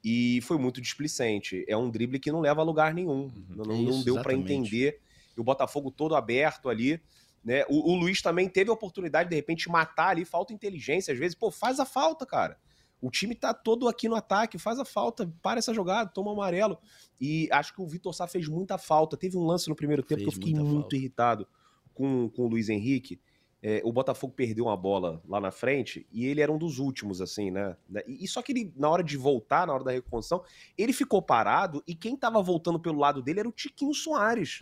[0.03, 1.63] E foi muito displicente.
[1.67, 3.23] É um drible que não leva a lugar nenhum.
[3.23, 3.45] Uhum.
[3.49, 4.99] Não, não, Isso, não deu para entender.
[5.37, 7.01] E o Botafogo todo aberto ali.
[7.43, 7.63] Né?
[7.69, 11.13] O, o Luiz também teve a oportunidade, de repente, matar ali, falta inteligência.
[11.13, 12.57] Às vezes, pô, faz a falta, cara.
[13.01, 16.33] O time tá todo aqui no ataque, faz a falta, para essa jogada, toma o
[16.33, 16.77] amarelo.
[17.19, 19.17] E acho que o Vitor Sá fez muita falta.
[19.17, 20.95] Teve um lance no primeiro tempo fez que eu fiquei muito falta.
[20.95, 21.47] irritado
[21.93, 23.19] com, com o Luiz Henrique.
[23.63, 27.21] É, o Botafogo perdeu uma bola lá na frente e ele era um dos últimos,
[27.21, 27.75] assim, né?
[28.07, 30.43] E, e, só que ele, na hora de voltar, na hora da reconstrução,
[30.75, 34.59] ele ficou parado e quem tava voltando pelo lado dele era o Tiquinho Soares.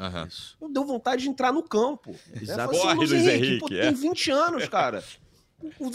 [0.59, 0.73] Uhum.
[0.73, 2.13] Deu vontade de entrar no campo.
[2.41, 2.73] Exato.
[2.73, 2.77] Né?
[2.77, 3.81] Assim, Luiz Henrique, Henrique pô, é.
[3.83, 5.01] tem 20 anos, cara.
[5.61, 5.87] O,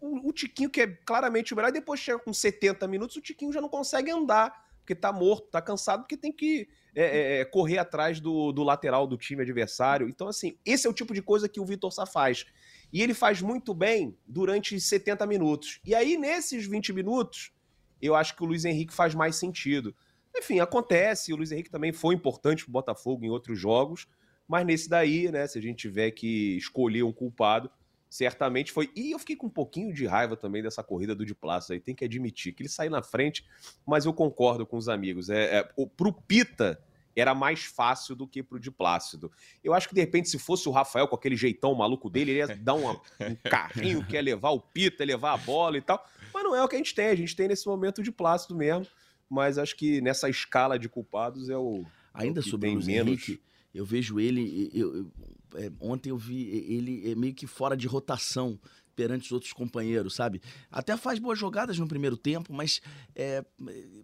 [0.00, 3.52] o, o, Tiquinho, que é claramente o melhor, depois chega com 70 minutos, o Tiquinho
[3.52, 7.44] já não consegue andar, porque tá morto, tá cansado, porque tem que é, é, é,
[7.44, 10.08] correr atrás do, do lateral do time adversário.
[10.08, 12.44] Então, assim, esse é o tipo de coisa que o Vitor Sá faz.
[12.92, 15.80] E ele faz muito bem durante 70 minutos.
[15.84, 17.52] E aí, nesses 20 minutos,
[18.00, 19.94] eu acho que o Luiz Henrique faz mais sentido.
[20.36, 24.06] Enfim, acontece, o Luiz Henrique também foi importante pro Botafogo em outros jogos,
[24.46, 27.70] mas nesse daí, né, se a gente tiver que escolher um culpado,
[28.14, 28.88] certamente foi.
[28.94, 31.80] E eu fiquei com um pouquinho de raiva também dessa corrida do de Plácido aí,
[31.80, 33.44] tem que admitir que ele saiu na frente,
[33.84, 35.28] mas eu concordo com os amigos.
[35.28, 36.80] É, é, o, pro Pita
[37.16, 39.32] era mais fácil do que pro de Plácido.
[39.64, 42.38] Eu acho que de repente, se fosse o Rafael com aquele jeitão maluco dele, ele
[42.38, 46.04] ia dar uma, um carrinho que ia levar o Pita, levar a bola e tal.
[46.32, 48.54] Mas não é o que a gente tem, a gente tem nesse momento de Plácido
[48.54, 48.86] mesmo.
[49.28, 51.84] Mas acho que nessa escala de culpados é o.
[52.12, 53.08] Ainda é o sobre o Luiz menos...
[53.08, 53.42] Henrique,
[53.74, 54.70] eu vejo ele.
[54.72, 55.12] Eu, eu,
[55.56, 58.58] é, ontem eu vi ele é meio que fora de rotação
[58.94, 60.40] perante os outros companheiros, sabe?
[60.70, 62.80] Até faz boas jogadas no primeiro tempo, mas
[63.14, 63.44] é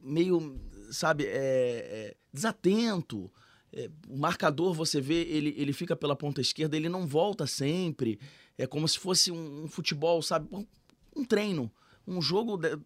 [0.03, 3.31] meio, sabe, é, é desatento.
[3.73, 8.19] É, o marcador, você vê, ele, ele fica pela ponta esquerda, ele não volta sempre.
[8.59, 10.49] É como se fosse um, um futebol, sabe?
[11.15, 11.71] Um treino
[12.07, 12.77] um jogo de,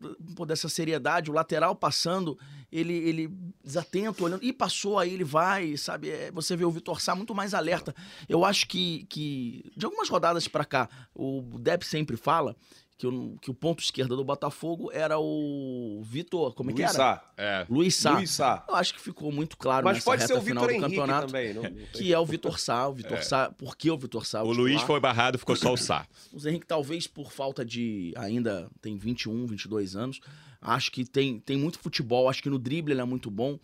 [0.47, 2.39] dessa seriedade, o lateral passando,
[2.71, 3.31] ele, ele
[3.63, 6.11] desatento, olhando, e passou, aí ele vai, sabe?
[6.11, 7.95] É, você vê o Vitor Sá muito mais alerta.
[8.29, 12.57] Eu acho que, que de algumas rodadas para cá, o Depp sempre fala
[12.97, 16.93] que o, que o ponto esquerda do Botafogo era o Vitor, como é que era?
[16.93, 17.33] Sá.
[17.37, 17.67] É.
[17.69, 18.13] Luiz Sá.
[18.13, 18.65] Luiz Sá.
[18.69, 20.85] Eu acho que ficou muito claro Mas nessa pode reta ser o final Vitor do
[20.85, 21.27] Henrique campeonato.
[21.27, 22.87] Também, não, não que é o Vitor Sá.
[22.87, 23.23] O Vitor é.
[23.23, 23.51] Sá.
[23.51, 24.43] Por que o Vitor Sá?
[24.43, 26.07] O, o Luiz foi barrado, ficou só o Sá.
[26.33, 28.13] o Henrique, talvez por falta de.
[28.17, 30.21] Ainda tem 21, 22 anos.
[30.61, 32.29] Acho que tem, tem muito futebol.
[32.29, 33.59] Acho que no drible ele é muito bom.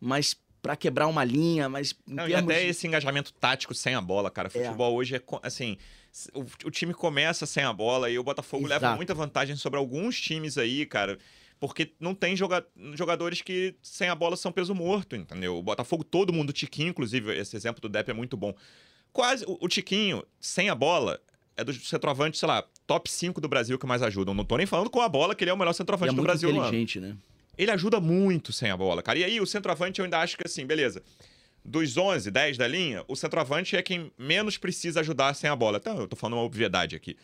[0.00, 1.96] Mas para quebrar uma linha, mas.
[2.06, 2.68] Não, e até de...
[2.68, 4.46] esse engajamento tático sem a bola, cara.
[4.46, 4.50] É.
[4.50, 4.96] Futebol é.
[4.96, 5.76] hoje é assim
[6.34, 8.82] o, o, time começa sem a bola e o Botafogo Exato.
[8.82, 11.18] leva muita vantagem sobre alguns times aí, cara.
[11.60, 15.56] Porque não tem joga jogadores que sem a bola são peso morto, entendeu?
[15.56, 18.54] O Botafogo, todo mundo, o Tiquinho, inclusive, esse exemplo do Depp é muito bom.
[19.12, 21.20] Quase, o, o Tiquinho, sem a bola,
[21.56, 24.34] é do centroavante, sei lá, top 5 do Brasil que mais ajudam.
[24.34, 26.22] Não tô nem falando com a bola, que ele é o melhor centroavante é do
[26.22, 26.50] Brasil.
[26.50, 27.16] inteligente, né?
[27.56, 29.18] Ele ajuda muito sem a bola, cara.
[29.18, 31.02] E aí, o centroavante eu ainda acho que assim, beleza
[31.68, 35.78] dos 11, 10 da linha, o centroavante é quem menos precisa ajudar sem a bola.
[35.78, 37.16] Então, eu tô falando uma obviedade aqui.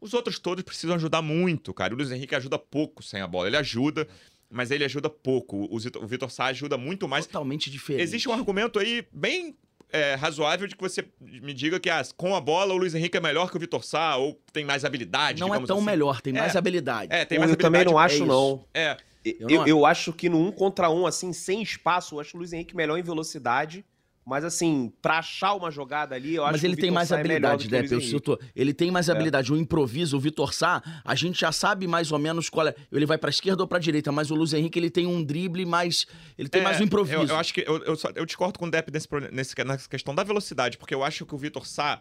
[0.00, 1.92] Os outros todos precisam ajudar muito, cara.
[1.92, 3.48] O Luiz Henrique ajuda pouco sem a bola.
[3.48, 4.08] Ele ajuda,
[4.48, 5.68] mas ele ajuda pouco.
[5.70, 7.26] O Vitor Sá ajuda muito mais.
[7.26, 8.02] Totalmente diferente.
[8.02, 9.54] Existe um argumento aí bem
[9.92, 13.16] é, razoável de que você me diga que ah, com a bola o Luiz Henrique
[13.16, 15.40] é melhor que o Vitor Sá ou tem mais habilidade.
[15.40, 15.86] Não é tão assim.
[15.86, 16.58] melhor, tem mais é.
[16.58, 17.12] habilidade.
[17.12, 17.84] É, tem mais eu habilidade.
[17.84, 18.64] também não acho, é não.
[18.72, 18.96] É.
[19.24, 22.38] Eu, eu, eu, acho que no um contra um, assim, sem espaço, eu acho o
[22.38, 23.84] Luiz Henrique melhor em velocidade
[24.30, 27.16] mas assim, pra achar uma jogada ali, eu Mas acho ele que tem mais é
[27.16, 28.38] habilidade, Depp, eu cito.
[28.54, 29.12] Ele tem mais é.
[29.12, 29.52] habilidade.
[29.52, 32.74] O improviso, o Vitor Sá, a gente já sabe mais ou menos qual é.
[32.92, 35.66] Ele vai pra esquerda ou pra direita, mas o Luiz Henrique ele tem um drible
[35.66, 36.06] mais.
[36.38, 37.22] Ele tem é, mais um improviso.
[37.22, 37.64] Eu, eu acho que.
[37.66, 41.02] Eu, eu, eu, discordo com o Depp nesse, nesse, nessa questão da velocidade, porque eu
[41.02, 42.00] acho que o Vitor Sá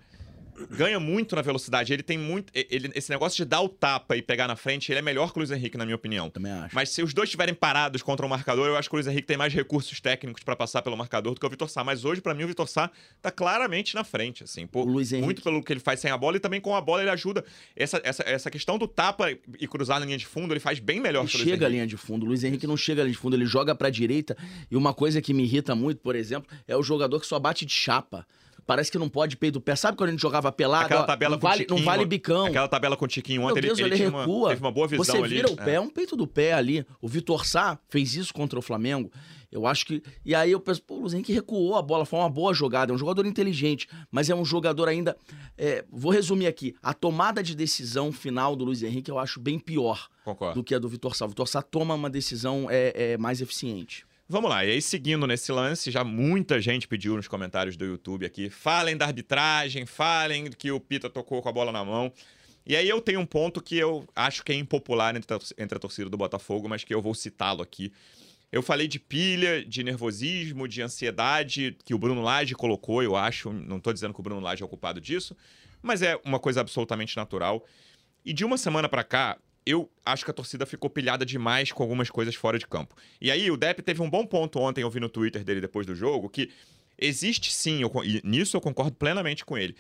[0.72, 1.92] ganha muito na velocidade.
[1.94, 2.52] Ele tem muito.
[2.54, 5.38] Ele, esse negócio de dar o tapa e pegar na frente, ele é melhor que
[5.38, 6.30] o Luiz Henrique, na minha opinião.
[6.30, 6.76] Também acho.
[6.76, 9.28] Mas se os dois estiverem parados contra o marcador, eu acho que o Luiz Henrique
[9.28, 11.84] tem mais recursos técnicos para passar pelo marcador do que o Vitor Sá.
[11.84, 12.90] Mas hoje, para mim, o Vitor Sá
[13.22, 14.66] tá claramente na frente, assim.
[14.68, 16.76] Por, O Luiz Henrique- Muito pelo que ele faz sem a bola e também com
[16.76, 17.44] a bola ele ajuda.
[17.76, 21.00] Essa, essa, essa questão do tapa e cruzar na linha de fundo, ele faz bem
[21.00, 21.72] melhor Ele que o Luiz chega Henrique.
[21.76, 22.24] linha de fundo.
[22.26, 24.36] O Luiz Henrique não chega à linha de fundo, ele joga pra direita.
[24.70, 27.66] E uma coisa que me irrita muito, por exemplo, é o jogador que só bate
[27.66, 28.26] de chapa.
[28.70, 29.76] Parece que não pode peito do pé.
[29.76, 30.86] Sabe quando a gente jogava pelado?
[30.86, 32.46] Aquela tabela não com vale, não vale bicão.
[32.46, 34.50] Aquela tabela com o Tiquinho Meu ontem, Deus, ele, ele, ele uma- recua.
[34.50, 35.28] teve uma boa visão Você ali.
[35.38, 36.86] vira o pé, é um peito do pé ali.
[37.02, 39.12] O Vitor Sá fez isso contra o Flamengo.
[39.52, 40.04] Eu acho que.
[40.24, 42.92] E aí eu penso, pô, o Luiz Henrique recuou a bola, foi uma boa jogada.
[42.92, 45.18] É um jogador inteligente, mas é um jogador ainda.
[45.58, 46.76] é, vou resumir aqui.
[46.84, 50.60] A tomada de decisão final do Luiz Henrique eu acho bem pior Concordo.
[50.60, 51.26] do que a do Vitor Sá.
[51.26, 54.06] O Vitor Sá toma uma decisão é, é, mais eficiente.
[54.32, 58.28] Vamos lá, e aí seguindo nesse lance, já muita gente pediu nos comentários do YouTube
[58.28, 62.14] aqui, falem da arbitragem, falem que o Pita tocou com a bola na mão.
[62.64, 65.78] E aí eu tenho um ponto que eu acho que é impopular entre a, entre
[65.78, 67.92] a torcida do Botafogo, mas que eu vou citá-lo aqui.
[68.52, 73.52] Eu falei de pilha, de nervosismo, de ansiedade, que o Bruno Lage colocou, eu acho.
[73.52, 75.36] Não estou dizendo que o Bruno Lage é o culpado disso,
[75.82, 77.66] mas é uma coisa absolutamente natural.
[78.24, 81.84] E de uma semana pra cá, eu acho que a torcida ficou pilhada demais com
[81.84, 82.96] algumas coisas fora de campo.
[83.22, 85.86] E aí o Depp teve um bom ponto ontem, eu vi no Twitter dele depois
[85.86, 86.50] do jogo, que
[86.98, 89.76] existe sim, eu e nisso eu concordo plenamente com ele,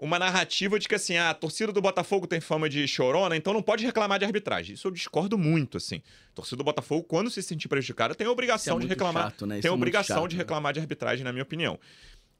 [0.00, 3.52] uma narrativa de que assim, ah, a torcida do Botafogo tem fama de chorona, então
[3.52, 4.74] não pode reclamar de arbitragem.
[4.74, 6.00] Isso eu discordo muito, assim.
[6.32, 9.24] A torcida do Botafogo, quando se sentir prejudicada, tem a obrigação é de reclamar.
[9.24, 9.60] chato, né?
[9.60, 10.42] Tem a é obrigação chato, de né?
[10.42, 11.78] reclamar de arbitragem, na minha opinião.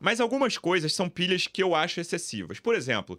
[0.01, 2.59] Mas algumas coisas são pilhas que eu acho excessivas.
[2.59, 3.19] Por exemplo,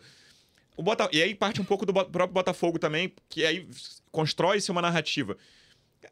[0.82, 1.08] o Bota...
[1.12, 3.68] e aí parte um pouco do próprio Botafogo também, que aí
[4.12, 5.38] constrói-se uma narrativa.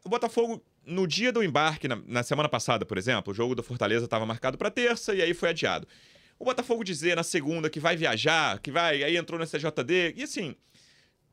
[0.04, 3.64] O Botafogo, no dia do embarque, na, na semana passada, por exemplo, o jogo do
[3.64, 5.88] Fortaleza estava marcado para terça e aí foi adiado.
[6.38, 10.22] O Botafogo dizer na segunda que vai viajar, que vai, aí entrou no STJD, e
[10.22, 10.54] assim,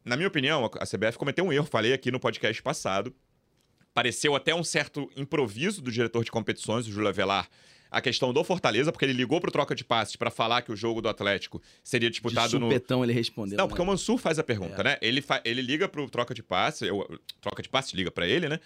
[0.04, 3.16] na minha opinião, a CBF cometeu um erro, falei aqui no podcast passado.
[3.94, 7.48] Pareceu até um certo improviso do diretor de competições, o Júlio Avelar,
[7.92, 10.76] a questão do Fortaleza, porque ele ligou pro troca de passes para falar que o
[10.76, 13.58] jogo do Atlético seria De disputado no, supetão ele respondeu.
[13.58, 13.70] não, né?
[13.70, 14.84] porque o Mansur faz a pergunta, É.
[14.84, 14.98] né?
[15.02, 17.08] Ele, fa- ele liga pro troca de passe, eu,
[17.42, 18.60] troca de passe liga pra ele, né?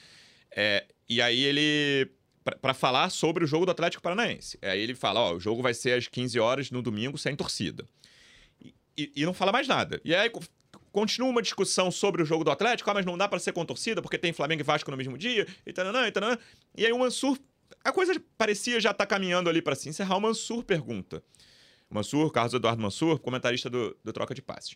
[0.55, 2.09] É, e aí ele.
[2.43, 4.57] pra- Pra falar sobre o jogo do Atlético Paranaense.
[4.61, 7.85] Aí ele fala: ó, o jogo vai ser às 15 horas no domingo, sem torcida.
[8.59, 10.01] E, e- e não fala mais nada.
[10.03, 10.41] E aí co-
[10.91, 13.63] continua uma discussão sobre o jogo do Atlético, ah, mas não dá pra ser com
[13.63, 16.37] torcida, porque tem Flamengo e Vasco no mesmo dia, e tananã, e tananã.
[16.75, 17.37] E aí o Mansur.
[17.83, 20.17] A coisa parecia já estar caminhando ali pra se encerrar.
[20.17, 21.23] O Mansur pergunta.
[21.89, 24.75] Mansur, Carlos Eduardo Mansur, comentarista do, do Troca de Passes.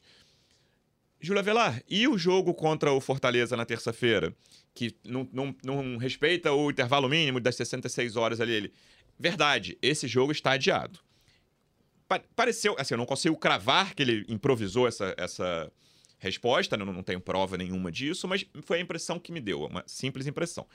[1.21, 4.36] Júlia Velar, e o jogo contra o Fortaleza na terça-feira?
[4.73, 8.51] Que não, não, não respeita o intervalo mínimo das 66 horas ali.
[8.53, 8.73] Ele.
[9.17, 10.99] Verdade, esse jogo está adiado.
[12.08, 12.75] Pa- pareceu.
[12.77, 15.71] Assim, eu não consigo cravar que ele improvisou essa, essa
[16.19, 16.84] resposta, né?
[16.84, 20.27] não, não tenho prova nenhuma disso, mas foi a impressão que me deu, uma simples
[20.27, 20.67] impressão.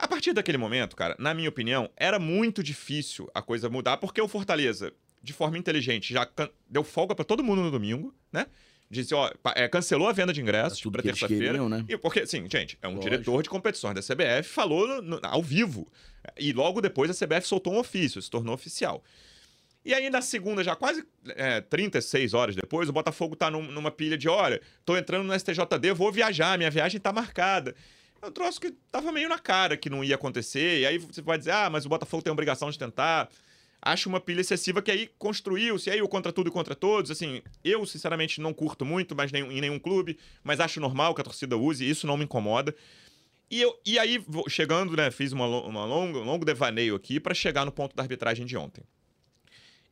[0.00, 4.20] A partir daquele momento, cara, na minha opinião, era muito difícil a coisa mudar, porque
[4.20, 6.26] o Fortaleza, de forma inteligente, já
[6.68, 8.46] deu folga pra todo mundo no domingo, né?
[8.90, 11.68] Disse, ó, é, cancelou a venda de ingressos eles terça-feira.
[11.68, 11.84] né?
[11.88, 13.10] E porque, assim, gente, é um Lógico.
[13.10, 15.86] diretor de competições da CBF, falou no- ao vivo.
[16.36, 19.04] E logo depois a CBF soltou um ofício, se tornou oficial.
[19.84, 21.04] E aí, na segunda, já quase
[21.36, 25.32] é, 36 horas depois, o Botafogo tá num- numa pilha de: olha, tô entrando no
[25.38, 27.74] STJD, vou viajar, minha viagem tá marcada.
[28.22, 30.80] É um troço que tava meio na cara que não ia acontecer.
[30.80, 33.28] E aí você vai dizer: ah, mas o Botafogo tem a obrigação de tentar.
[33.82, 37.10] Acho uma pilha excessiva que aí construiu-se, aí o contra tudo e contra todos.
[37.10, 41.22] Assim, eu, sinceramente, não curto muito, mas nenhum, em nenhum clube, mas acho normal que
[41.22, 42.74] a torcida use, isso não me incomoda.
[43.50, 47.34] E, eu, e aí, chegando, né, fiz uma, uma longa, um longo devaneio aqui para
[47.34, 48.84] chegar no ponto da arbitragem de ontem.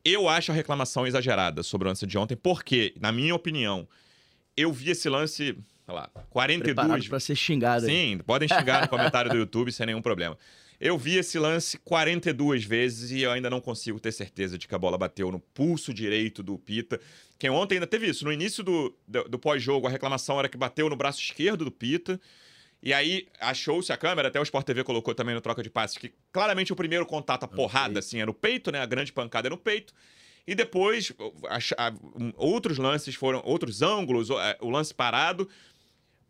[0.05, 3.87] Eu acho a reclamação exagerada sobre o lance de ontem, porque, na minha opinião,
[4.55, 5.57] eu vi esse lance,
[5.89, 7.85] sei lá, 42 Preparado pra ser xingado.
[7.85, 7.91] aí.
[7.91, 10.37] Sim, podem xingar no comentário do YouTube sem nenhum problema.
[10.79, 14.73] Eu vi esse lance 42 vezes e eu ainda não consigo ter certeza de que
[14.73, 17.01] a bola bateu no pulso direito do Pita.
[17.37, 18.23] Que ontem ainda teve isso.
[18.23, 21.71] No início do, do, do pós-jogo, a reclamação era que bateu no braço esquerdo do
[21.71, 22.17] Pita.
[22.81, 25.97] E aí achou-se a câmera, até o Sport TV colocou também no troca de passes,
[25.97, 27.99] que claramente o primeiro contato, a porrada, peito.
[27.99, 28.79] assim, é no peito, né?
[28.79, 29.93] A grande pancada é no peito.
[30.47, 31.11] E depois,
[31.77, 31.93] a-
[32.37, 35.47] outros lances foram, outros ângulos, o, é, o lance parado.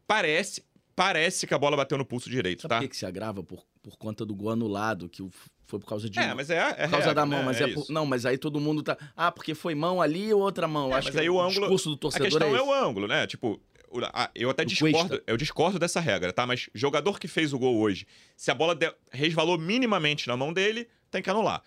[0.10, 0.64] Parece,
[0.96, 2.76] parece que a bola bateu no pulso direito, Sabe tá?
[2.78, 3.44] por que, que se agrava?
[3.44, 5.30] Por, por conta do gol anulado, que o-
[5.68, 6.18] foi por causa de.
[6.18, 7.46] É, mas é, é por causa regra, da mão, né?
[7.46, 7.94] mas é, por- isso.
[7.94, 8.98] Não, mas aí todo mundo tá.
[9.16, 10.90] Ah, porque foi mão ali e outra mão.
[10.92, 12.74] É, Acho mas que aí o ângulo- discurso do A torcedor questão é, é o
[12.74, 13.28] ângulo, né?
[13.28, 15.24] Tipo, o- a- eu até Do discordo, Cuesta.
[15.28, 16.48] eu discordo dessa regra, tá?
[16.48, 18.76] Mas jogador que fez o gol hoje, se a bola
[19.12, 21.62] resvalou minimamente na mão dele, tem que anular.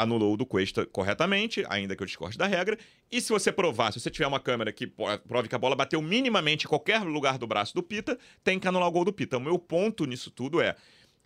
[0.00, 2.78] Anulou o do Cuesta corretamente, ainda que eu discorde da regra.
[3.10, 6.00] E se você provar, se você tiver uma câmera que prove que a bola bateu
[6.00, 9.36] minimamente em qualquer lugar do braço do Pita, tem que anular o gol do Pita.
[9.36, 10.76] O meu ponto nisso tudo é: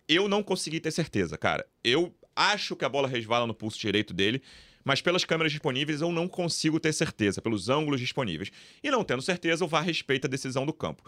[0.07, 1.65] eu não consegui ter certeza, cara.
[1.83, 4.41] Eu acho que a bola resvala no pulso direito dele,
[4.83, 8.51] mas pelas câmeras disponíveis eu não consigo ter certeza, pelos ângulos disponíveis.
[8.83, 11.03] E não tendo certeza, o VAR respeita a decisão do campo.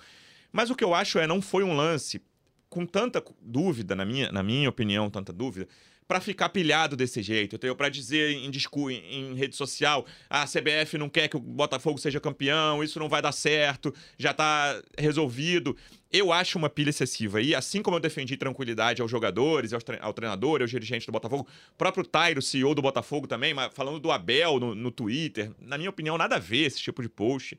[0.52, 2.22] Mas o que eu acho é, não foi um lance
[2.70, 5.68] com tanta dúvida, na minha, na minha opinião, tanta dúvida,
[6.08, 7.56] para ficar pilhado desse jeito.
[7.56, 11.38] Eu tenho para dizer em, em, em rede social, ah, a CBF não quer que
[11.38, 15.76] o Botafogo seja campeão, isso não vai dar certo, já tá resolvido.
[16.12, 17.42] Eu acho uma pilha excessiva.
[17.42, 21.12] E assim como eu defendi tranquilidade aos jogadores, ao, tre ao treinador, aos dirigentes do
[21.12, 21.48] Botafogo,
[21.78, 26.18] próprio Tairo, CEO do Botafogo também, falando do Abel no, no Twitter, na minha opinião,
[26.18, 27.58] nada a ver esse tipo de post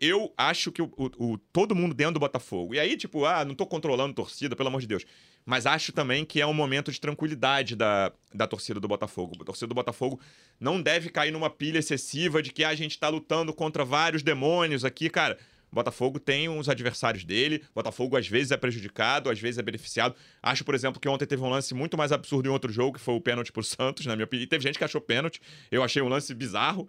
[0.00, 2.74] eu acho que o, o, o, todo mundo dentro do Botafogo.
[2.74, 5.04] E aí, tipo, ah, não tô controlando torcida, pelo amor de Deus.
[5.44, 9.34] Mas acho também que é um momento de tranquilidade da, da torcida do Botafogo.
[9.40, 10.20] A torcida do Botafogo
[10.60, 14.22] não deve cair numa pilha excessiva de que ah, a gente tá lutando contra vários
[14.22, 15.38] demônios aqui, cara.
[15.70, 17.62] O Botafogo tem uns adversários dele.
[17.70, 20.14] O Botafogo às vezes é prejudicado, às vezes é beneficiado.
[20.42, 23.00] Acho, por exemplo, que ontem teve um lance muito mais absurdo em outro jogo, que
[23.00, 24.44] foi o pênalti pro Santos, na minha opinião.
[24.44, 25.40] E teve gente que achou pênalti.
[25.70, 26.88] Eu achei um lance bizarro.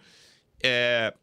[0.62, 1.14] É,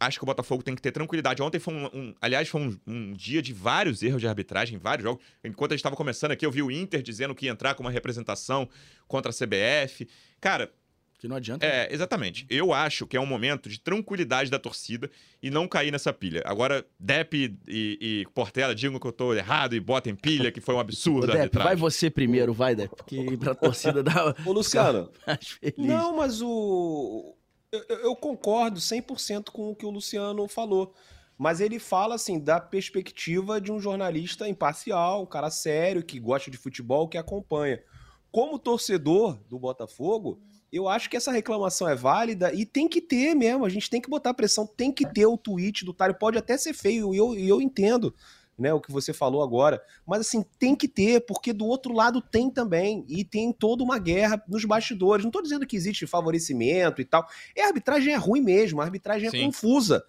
[0.00, 1.42] acho que o Botafogo tem que ter tranquilidade.
[1.42, 1.86] Ontem foi um.
[1.92, 5.22] um aliás, foi um, um, dia de vários erros de arbitragem, vários jogos.
[5.44, 7.82] Enquanto a gente estava começando aqui, eu vi o Inter dizendo que ia entrar com
[7.82, 8.68] uma representação
[9.06, 10.08] contra a CBF.
[10.40, 10.72] Cara.
[11.18, 11.66] Que não adianta.
[11.66, 12.46] É, exatamente.
[12.48, 15.10] Eu acho que é um momento de tranquilidade da torcida
[15.42, 16.42] e não cair nessa pilha.
[16.46, 20.74] Agora, Depp e, e Portela digam que eu tô errado e botem pilha, que foi
[20.74, 21.30] um absurdo.
[21.30, 24.34] Depp, vai você primeiro, vai, Depp, porque pra torcida dar.
[24.46, 25.10] Ô, Luciano.
[25.76, 27.36] Não, mas o
[27.72, 30.94] eu, eu concordo 100% com o que o Luciano falou.
[31.38, 36.50] Mas ele fala assim da perspectiva de um jornalista imparcial, um cara sério, que gosta
[36.50, 37.82] de futebol, que acompanha.
[38.30, 40.40] Como torcedor do Botafogo,
[40.70, 43.64] eu acho que essa reclamação é válida e tem que ter mesmo.
[43.64, 46.14] A gente tem que botar pressão, tem que ter o tweet do Tário.
[46.14, 48.14] Pode até ser feio, e eu, eu entendo
[48.60, 49.82] né, o que você falou agora.
[50.06, 53.04] Mas assim, tem que ter, porque do outro lado tem também.
[53.08, 55.24] E tem toda uma guerra nos bastidores.
[55.24, 57.26] Não estou dizendo que existe favorecimento e tal.
[57.56, 59.46] É, a arbitragem é ruim mesmo, a arbitragem é Sim.
[59.46, 60.04] confusa.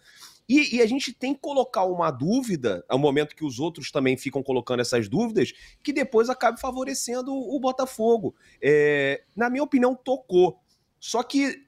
[0.50, 4.18] E, e, a gente tem que colocar uma dúvida, ao momento que os outros também
[4.18, 8.36] ficam colocando essas dúvidas, que depois acabe favorecendo o Botafogo.
[8.62, 10.60] É, na minha opinião, tocou.
[11.00, 11.66] Só que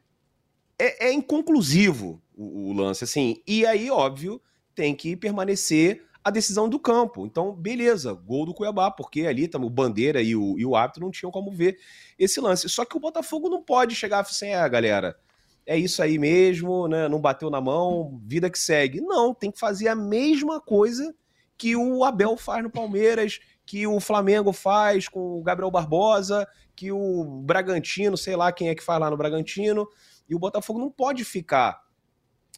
[0.78, 3.42] é, é inconclusivo o, o, lance, assim.
[3.48, 4.42] E aí, óbvio,
[4.76, 7.26] tem que permanecer a decisão do campo.
[7.26, 11.04] Então, beleza, gol do Cuiabá, porque ali tá, o Bandeira e o, e o árbitro
[11.04, 11.78] não tinham como ver
[12.18, 12.70] esse lance.
[12.70, 15.18] Só que o Botafogo não pode chegar assim, ah, galera,
[15.66, 17.08] é isso aí mesmo, né?
[17.10, 19.02] Não bateu na mão, vida que segue.
[19.02, 21.14] Não, tem que fazer a mesma coisa
[21.58, 26.92] que o Abel faz no Palmeiras, que o Flamengo faz com o Gabriel Barbosa, que
[26.92, 29.88] o Bragantino, sei lá quem é que faz lá no Bragantino.
[30.28, 31.82] E o Botafogo não pode ficar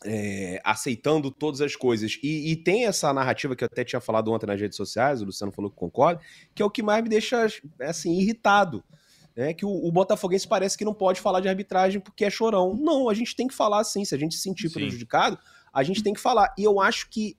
[0.03, 2.19] é, aceitando todas as coisas.
[2.21, 5.25] E, e, tem essa narrativa que eu até tinha falado ontem nas redes sociais, o
[5.25, 6.21] Luciano falou que concorda,
[6.53, 7.47] que é o que mais me deixa
[7.81, 8.83] assim, irritado.
[9.35, 9.53] Né?
[9.53, 12.75] Que o, o Botafoguense parece que não pode falar de arbitragem porque é chorão.
[12.75, 14.03] Não, a gente tem que falar sim.
[14.03, 14.73] Se a gente se sentir sim.
[14.73, 15.37] prejudicado,
[15.73, 16.53] a gente tem que falar.
[16.57, 17.37] E eu acho que.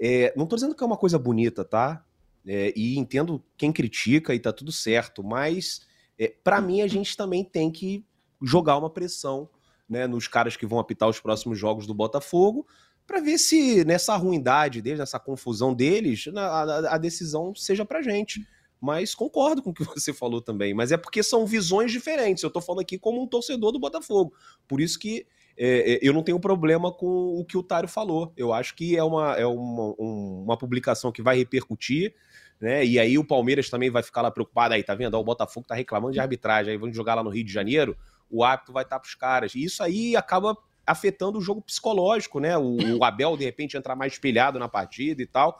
[0.00, 2.04] É, não estou dizendo que é uma coisa bonita, tá?
[2.46, 5.86] É, e entendo quem critica e tá tudo certo, mas
[6.18, 8.04] é, para mim a gente também tem que
[8.40, 9.50] jogar uma pressão
[9.88, 12.66] né, nos caras que vão apitar os próximos jogos do Botafogo,
[13.06, 18.46] para ver se nessa ruindade deles, nessa confusão deles, a, a decisão seja para gente.
[18.78, 20.74] Mas concordo com o que você falou também.
[20.74, 22.42] Mas é porque são visões diferentes.
[22.42, 24.34] Eu estou falando aqui como um torcedor do Botafogo.
[24.68, 25.26] Por isso que
[25.56, 28.32] é, é, eu não tenho problema com o que o Tário falou.
[28.36, 32.14] Eu acho que é uma, é uma, um, uma publicação que vai repercutir.
[32.60, 32.84] Né?
[32.84, 34.74] E aí o Palmeiras também vai ficar lá preocupado.
[34.74, 35.18] Aí, tá vendo?
[35.18, 36.72] o Botafogo tá reclamando de arbitragem.
[36.72, 37.96] Aí vamos jogar lá no Rio de Janeiro
[38.30, 39.54] o hábito vai estar para os caras.
[39.54, 40.56] E isso aí acaba
[40.86, 42.56] afetando o jogo psicológico, né?
[42.56, 45.58] O, o, Abel, de repente, entrar mais espelhado na partida e tal.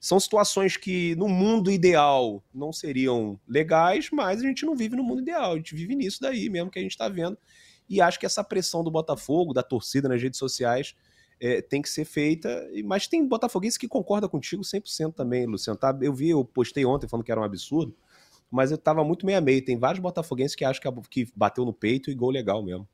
[0.00, 5.02] São situações que, no mundo ideal, não seriam legais, mas a gente não vive no
[5.02, 7.36] mundo ideal, a gente vive nisso daí mesmo que a gente está vendo.
[7.88, 10.94] E acho que essa pressão do Botafogo, da torcida nas redes sociais,
[11.40, 12.68] é, tem que ser feita.
[12.84, 15.78] Mas tem botafoguense que concorda contigo 100% também, Luciano.
[15.78, 15.96] Tá?
[16.00, 17.96] Eu vi, eu postei ontem falando que era um absurdo
[18.50, 19.64] mas eu tava muito meio a meio.
[19.64, 22.88] Tem vários botafoguenses que acham que, que bateu no peito e gol legal mesmo.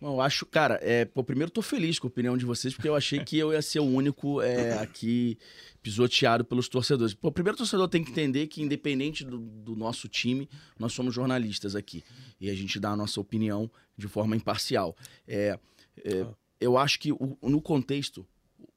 [0.00, 2.94] Eu acho, cara, é, pô, primeiro tô feliz com a opinião de vocês, porque eu
[2.94, 5.38] achei que eu ia ser o único é, aqui
[5.82, 7.14] pisoteado pelos torcedores.
[7.14, 10.48] Pô, primeiro o torcedor tem que entender que, independente do, do, nosso time,
[10.78, 12.04] nós somos jornalistas aqui.
[12.38, 14.94] E a gente dá a nossa opinião de forma imparcial.
[15.26, 15.58] É,
[16.04, 16.26] é
[16.60, 18.26] eu acho que, o, no contexto,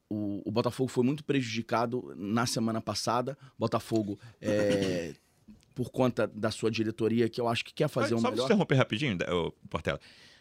[0.08, 3.36] o, o, Botafogo foi muito prejudicado na semana passada.
[3.58, 4.97] Botafogo é,
[5.78, 8.42] por conta da sua diretoria, que eu acho que quer fazer Só um Só melhor.
[8.42, 10.00] Só interromper rapidinho, ô, Portela.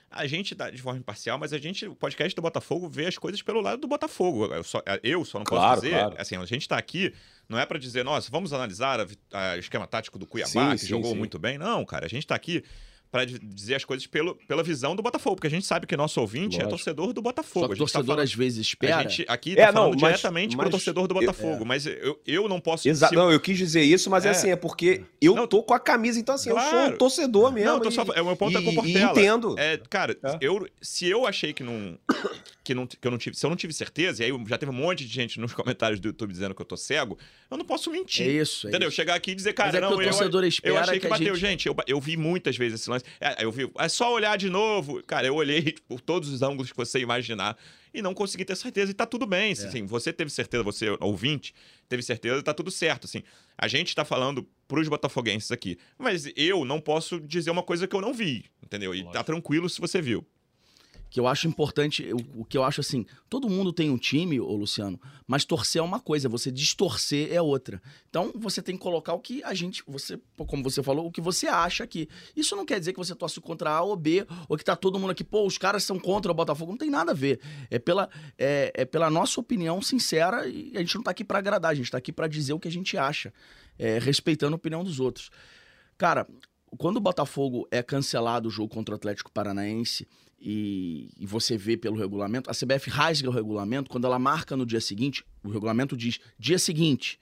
[0.09, 3.19] A gente dá de forma imparcial, mas a gente, o podcast do Botafogo, vê as
[3.19, 4.45] coisas pelo lado do Botafogo.
[4.51, 5.93] Eu só, eu só não posso Claro, dizer.
[5.93, 6.15] claro.
[6.17, 7.13] Assim, a gente está aqui,
[7.47, 10.87] não é para dizer, nossa, vamos analisar o esquema tático do Cuiabá, Sim, que sim,
[10.87, 11.17] jogou sim.
[11.19, 11.59] muito bem.
[11.59, 12.63] Não, cara, a gente está aqui
[13.11, 16.19] para dizer as coisas pelo, pela visão do Botafogo, porque a gente sabe que nosso
[16.19, 16.69] ouvinte é Lógico.
[16.69, 17.65] torcedor do Botafogo.
[17.67, 19.01] Só A que o gente tá torcedor falando- às vezes A espera.
[19.09, 21.85] gente aqui É, tá falando não, mas- diretamente pro mas torcedor do eu- Botafogo, mas
[21.85, 22.87] eu, eu não posso...
[22.87, 23.13] Exato.
[23.13, 24.31] se- Não, eu quis dizer isso, mas é, É.
[24.31, 26.93] assim, é porque eu Não, tô com a camisa, então assim, eu sou Claro.
[26.93, 27.69] um torcedor mesmo.
[27.69, 29.11] Não, eu tô só, e- é, o meu ponto é com o e- e Portela.
[29.11, 29.55] entendo.
[29.57, 30.37] É, cara, É.
[30.41, 31.97] Eu, se eu achei que não,
[32.67, 32.85] que não.
[32.85, 33.35] que eu não tive.
[33.37, 35.99] Se eu não tive certeza, e aí já teve um monte de gente nos comentários
[35.99, 37.17] do YouTube dizendo que eu tô cego,
[37.49, 38.27] eu não posso mentir.
[38.27, 38.89] É isso, é entendeu?
[38.89, 38.95] isso.
[38.97, 41.07] Chegar aqui e dizer, cara, é não, o eu, torcedor eu espera achei que, que
[41.07, 41.35] a bateu.
[41.35, 43.05] gente- Gente, eu, eu vi muitas vezes esse lance.
[43.21, 43.71] É, eu vi.
[43.79, 45.01] É só olhar de novo.
[45.03, 47.57] Cara, eu olhei por todos os ângulos que você imaginar
[47.93, 48.91] e não consegui ter certeza.
[48.91, 49.49] E tá tudo bem.
[49.49, 49.53] É.
[49.53, 51.53] Assim, você teve certeza, você, ouvinte,
[51.87, 53.05] teve certeza, tá tudo certo.
[53.05, 53.23] Assim,
[53.57, 55.77] a gente tá falando pros botafoguenses aqui.
[55.97, 58.93] Mas eu não posso dizer uma coisa que eu não vi, entendeu?
[58.93, 60.25] E tá tranquilo se você viu.
[61.09, 64.39] Que eu acho importante, o, o que eu acho assim, todo mundo tem um time,
[64.39, 67.81] ô Luciano, mas torcer é uma coisa, você distorcer é outra.
[68.09, 71.21] Então você tem que colocar o que a gente, você, como você falou, o que
[71.21, 72.09] você acha aqui.
[72.35, 74.99] Isso não quer dizer que você torce contra A ou B, ou que tá todo
[74.99, 77.39] mundo aqui, pô, os caras são contra o Botafogo, não tem nada a ver.
[77.69, 81.39] É pela, é, é pela nossa opinião sincera e a gente não tá aqui pra
[81.39, 83.33] agradar, a gente tá aqui pra dizer o que a gente acha,
[83.77, 85.29] é, respeitando a opinião dos outros.
[85.97, 86.27] Cara,
[86.77, 90.07] quando o Botafogo é cancelado o jogo contra o Atlético Paranaense
[90.39, 94.65] e, e você vê pelo regulamento, a CBF rasga o regulamento quando ela marca no
[94.65, 97.19] dia seguinte, o regulamento diz dia seguinte,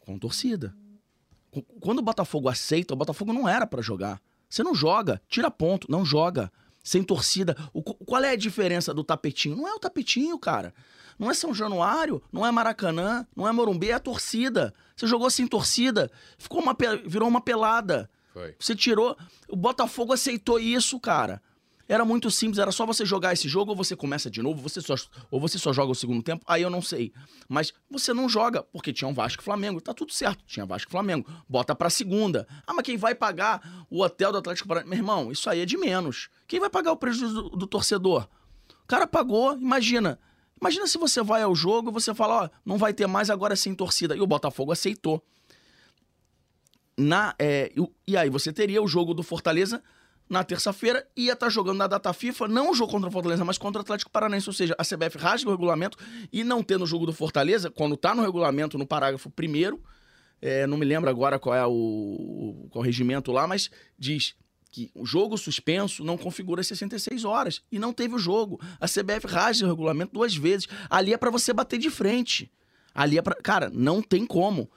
[0.00, 0.74] com torcida.
[1.50, 4.20] Qu- Quando o Botafogo aceita, o Botafogo não era pra jogar.
[4.48, 6.50] Você não joga, tira ponto, não joga.
[6.82, 7.56] Sem torcida.
[7.72, 9.54] O qu- qual é a diferença do tapetinho?
[9.56, 10.72] Não é o tapetinho, cara.
[11.18, 14.72] Não é São Januário, não é Maracanã, não é Morumbi, é a torcida.
[14.96, 16.74] Você jogou sem torcida, ficou uma,
[17.06, 18.08] virou uma pelada.
[18.32, 18.56] Foi.
[18.58, 19.14] Você tirou.
[19.48, 21.42] O Botafogo aceitou isso, cara.
[21.90, 24.80] Era muito simples, era só você jogar esse jogo ou você começa de novo, você
[24.80, 24.94] só,
[25.28, 27.12] ou você só joga o segundo tempo, aí eu não sei.
[27.48, 30.88] Mas você não joga, porque tinha um Vasco e Flamengo, tá tudo certo, tinha Vasco
[30.88, 31.28] e Flamengo.
[31.48, 32.46] Bota pra segunda.
[32.64, 34.88] Ah, mas quem vai pagar o hotel do Atlético Paranaense?
[34.88, 36.28] Meu irmão, isso aí é de menos.
[36.46, 38.28] Quem vai pagar o prejuízo do, do torcedor?
[38.84, 40.16] O cara pagou, imagina.
[40.60, 43.74] Imagina se você vai ao jogo você fala, ó, não vai ter mais agora sem
[43.74, 44.14] torcida.
[44.14, 45.20] E o Botafogo aceitou.
[46.96, 47.72] Na, é,
[48.06, 49.82] e aí você teria o jogo do Fortaleza
[50.30, 53.58] na terça-feira ia estar jogando na data FIFA, não o jogo contra o Fortaleza, mas
[53.58, 54.48] contra o Atlético Paranaense.
[54.48, 55.98] Ou seja, a CBF rasga o regulamento
[56.32, 59.82] e não tendo o jogo do Fortaleza, quando tá no regulamento, no parágrafo primeiro,
[60.40, 64.36] é, não me lembro agora qual é o, qual é o regimento lá, mas diz
[64.70, 68.60] que o jogo suspenso não configura 66 horas e não teve o jogo.
[68.80, 70.68] A CBF rasga o regulamento duas vezes.
[70.88, 72.50] Ali é pra você bater de frente.
[72.94, 73.34] Ali é pra.
[73.34, 74.70] Cara, não tem como.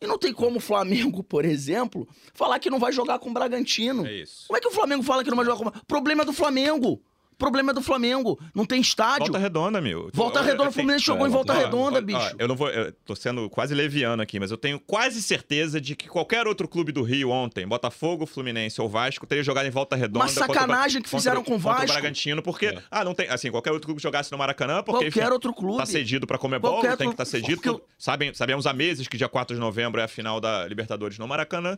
[0.00, 3.32] E não tem como o Flamengo, por exemplo, falar que não vai jogar com o
[3.32, 4.06] Bragantino.
[4.06, 4.46] É isso.
[4.46, 6.32] Como é que o Flamengo fala que não vai jogar com o Problema é do
[6.32, 7.02] Flamengo.
[7.38, 8.38] Problema é do Flamengo.
[8.54, 9.24] Não tem estádio.
[9.26, 10.10] Volta redonda, meu.
[10.14, 12.34] Volta Redonda, o Fluminense tenho- jogou em Volta Ó, Redonda, ó, ó, bicho.
[12.38, 12.68] Eu não vou.
[12.70, 16.66] Eu tô sendo quase leviano aqui, mas eu tenho quase certeza de que qualquer outro
[16.66, 20.24] clube do Rio ontem, Botafogo, Fluminense ou Vasco, teria jogado em volta redonda.
[20.24, 21.92] Uma contra o sacanagem que contra- fizeram com o contra Vasco.
[21.92, 22.66] Bragantino, porque.
[22.66, 22.82] É.
[22.90, 23.28] Ah, não tem.
[23.28, 25.04] Assim, qualquer outro clube jogasse no Maracanã, porque.
[25.04, 25.76] Qualquer enfim, outro clube.
[25.78, 27.60] Tá cedido pra Comebol, Qualquer tem que estar cedido.
[27.60, 31.18] porque- Sabem, sabemos há meses que dia 4 de novembro é a final da Libertadores
[31.18, 31.76] no Maracanã.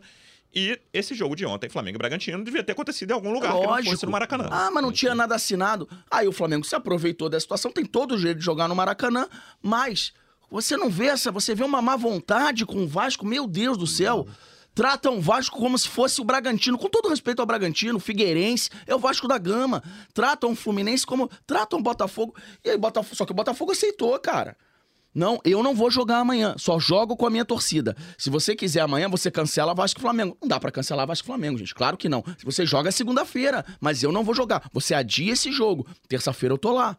[0.53, 3.57] E esse jogo de ontem, Flamengo e Bragantino, devia ter acontecido em algum lugar que
[3.57, 4.05] não fosse Lógico.
[4.07, 4.47] no Maracanã.
[4.51, 5.87] Ah, mas não tinha nada assinado.
[6.09, 9.27] Aí o Flamengo se aproveitou da situação, tem todo o jeito de jogar no Maracanã,
[9.61, 10.11] mas
[10.49, 13.85] você não vê essa, você vê uma má vontade com o Vasco, meu Deus do
[13.85, 14.27] céu.
[14.73, 18.69] Tratam o Vasco como se fosse o Bragantino, com todo respeito ao Bragantino, o Figueirense,
[18.87, 19.83] é o Vasco da Gama.
[20.13, 21.29] Tratam o Fluminense como.
[21.45, 22.33] Tratam o Botafogo.
[22.63, 23.15] E aí, Botafogo.
[23.15, 24.55] Só que o Botafogo aceitou, cara.
[25.13, 27.95] Não, eu não vou jogar amanhã, só jogo com a minha torcida.
[28.17, 30.37] Se você quiser amanhã, você cancela Vasco e Flamengo.
[30.39, 31.73] Não dá pra cancelar Vasco e Flamengo, gente.
[31.73, 32.23] Claro que não.
[32.37, 34.69] Se você joga segunda-feira, mas eu não vou jogar.
[34.71, 35.87] Você adia esse jogo.
[36.07, 36.95] Terça-feira eu tô lá.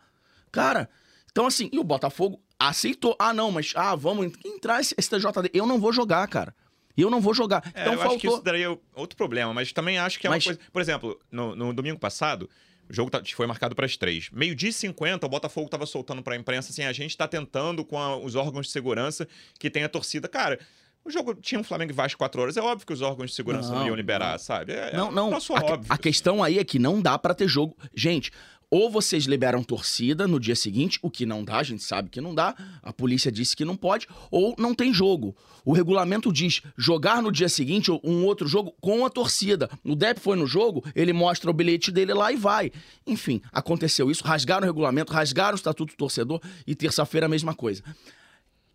[0.50, 0.88] Cara,
[1.30, 3.14] então assim, e o Botafogo aceitou.
[3.18, 5.50] Ah, não, mas ah, vamos entrar esse, esse TJD.
[5.54, 6.54] Eu não vou jogar, cara.
[6.96, 7.62] Eu não vou jogar.
[7.72, 8.34] É, então eu acho que faltou.
[8.34, 10.70] isso daria outro problema, mas também acho que é Mas- uma coisa.
[10.72, 12.50] Por exemplo, no, no domingo passado,
[12.90, 14.28] o jogo tá- foi marcado para as três.
[14.32, 17.98] Meio-dia e 50, o Botafogo tava soltando pra imprensa assim: a gente tá tentando com
[17.98, 19.26] a- os órgãos de segurança
[19.58, 20.28] que tem a torcida.
[20.28, 20.58] Cara.
[21.02, 22.58] O jogo tinha um Flamengo e Vasco 4 horas.
[22.58, 24.74] É óbvio que os órgãos de segurança não, Não, iam liberar, sabe?
[24.74, 25.26] É, Não, é não.
[25.28, 25.86] um troço A, óbvio.
[25.88, 27.74] a questão aí é que não dá pra ter jogo.
[27.94, 28.30] Gente,
[28.70, 32.20] ou vocês liberam torcida no dia seguinte, o que não dá, a gente sabe que
[32.20, 32.54] não dá.
[32.82, 35.36] A polícia disse que não pode, ou não tem jogo.
[35.64, 39.68] O regulamento diz jogar no dia seguinte um outro jogo com a torcida.
[39.84, 42.70] O Depp foi no jogo, ele mostra o bilhete dele lá e vai.
[43.06, 47.54] Enfim, aconteceu isso, rasgaram o regulamento, rasgaram o estatuto do torcedor e terça-feira a mesma
[47.54, 47.82] coisa.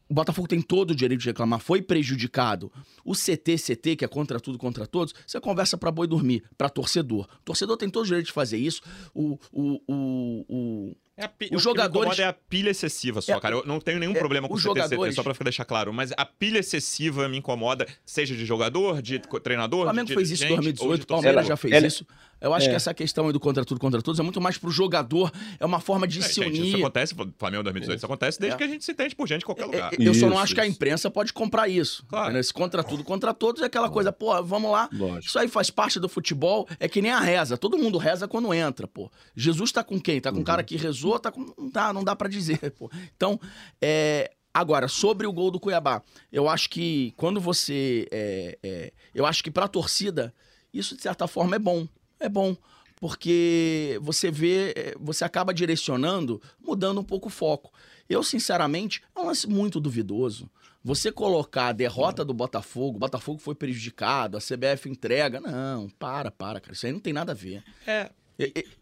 [0.07, 2.71] O Botafogo tem todo o direito de reclamar, foi prejudicado.
[3.03, 6.69] O CT, CT, que é contra tudo, contra todos, você conversa para boi dormir, para
[6.69, 7.27] torcedor.
[7.39, 8.81] O torcedor tem todo o direito de fazer isso.
[9.13, 11.45] O, o, o, o, É a pi...
[11.45, 13.55] Os o que me jogadores- incomoda é a pilha excessiva só, É, cara.
[13.55, 15.93] Eu não tenho nenhum é, problema com o CT, jogadores- só pra deixar claro.
[15.93, 20.13] Mas a pilha excessiva me incomoda, seja de jogador, de co- O treinador, Flamengo de
[20.15, 22.05] fez isso em dirigente, ou 2018, de o Palmeiras já fez Ela- isso.
[22.41, 22.69] Eu acho É.
[22.71, 25.65] que essa questão aí do contra tudo, contra todos é muito mais pro jogador, é
[25.65, 26.75] uma forma de É, se gente, isso unir.
[26.83, 28.57] acontece, Flamengo 2018, isso acontece desde É.
[28.57, 29.93] que a gente se entende por gente em qualquer lugar.
[29.93, 30.75] É, Eu só não Isso, acho que a isso.
[30.75, 32.05] imprensa pode comprar isso.
[32.07, 32.37] Claro.
[32.37, 34.89] Esse contra tudo, contra todos é aquela coisa, pô, vamos lá.
[34.91, 35.27] Lógico.
[35.27, 37.57] Isso aí faz parte do futebol, é que nem a reza.
[37.57, 39.09] Todo mundo reza quando entra, pô.
[39.35, 40.19] Jesus tá com quem?
[40.19, 41.53] Tá com um cara que rezou, tá com.
[41.57, 42.89] Não dá, não dá pra dizer, pô.
[43.15, 43.39] Então,
[43.81, 44.31] é.
[44.53, 46.01] Agora, sobre o gol do Cuiabá,
[46.31, 48.07] eu acho que quando você.
[48.09, 50.33] é, é, eu acho que pra torcida,
[50.73, 51.87] isso de certa forma é bom.
[52.19, 52.55] É bom.
[52.95, 57.71] Porque você vê, é, você acaba direcionando, mudando um pouco o foco.
[58.07, 60.49] Eu, sinceramente, é um lance muito duvidoso.
[60.83, 65.41] Você colocar a derrota do Botafogo, o Botafogo foi prejudicado, a CBF entrega.
[65.41, 66.73] Não, para, para, cara.
[66.73, 67.63] Isso aí não tem nada a ver.
[67.87, 68.11] É,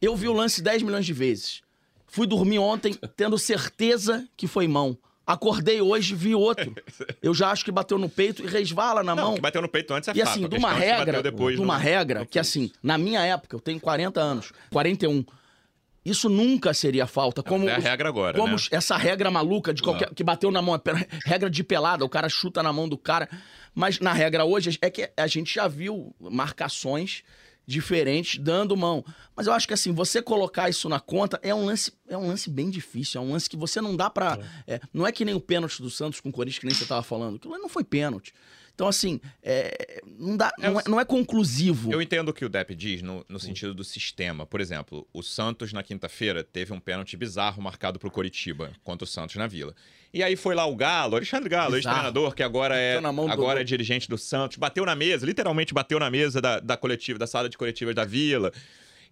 [0.02, 1.62] eu vi o lance 10 milhões de vezes.
[2.14, 4.96] Fui dormir ontem tendo certeza que foi mão.
[5.26, 6.72] Acordei hoje, vi outro.
[7.24, 9.34] Eu já acho que bateu no peito e resvala na não, mão.
[9.34, 10.30] que bateu no peito antes é E fato.
[10.30, 13.56] assim, de uma é regra, depois de uma no- regra que assim, na minha época,
[13.56, 15.26] eu tenho 40 anos, 41.
[16.06, 17.42] Isso nunca seria falta.
[17.42, 18.62] Como é a regra agora, como né?
[18.70, 20.82] essa regra maluca de qualquer, que bateu na mão, é
[21.26, 23.28] regra de pelada, o cara chuta na mão do cara.
[23.74, 27.24] Mas na regra hoje é que a gente já viu marcações
[27.66, 29.06] diferentes dando mão.
[29.36, 32.28] Mas eu acho que assim, você colocar isso na conta é um lance, é um
[32.28, 34.38] lance bem difícil, é um lance que você não dá pra.
[34.68, 36.86] é, não é que nem o pênalti do Santos com o Corinthians, que nem você
[36.86, 37.36] tava falando.
[37.36, 38.34] Aquilo não foi pênalti.
[38.76, 41.94] Então, assim, é, não, dá, É, não, é, não é conclusivo.
[41.94, 44.48] Eu entendo o que o Depp diz no, no sentido do sistema.
[44.48, 49.08] Por exemplo, o Santos na quinta-feira teve um pênalti bizarro marcado pro Coritiba contra o
[49.08, 49.76] Santos na Vila.
[50.12, 53.26] E aí foi lá o Galo, Alexandre Galo, ex-treinador, que agora é, Bateu na mão
[53.28, 53.62] do agora Dodô.
[53.62, 57.28] é dirigente do Santos, bateu na mesa, literalmente bateu na mesa da, da coletiva, da
[57.28, 58.52] sala de coletivas da Vila.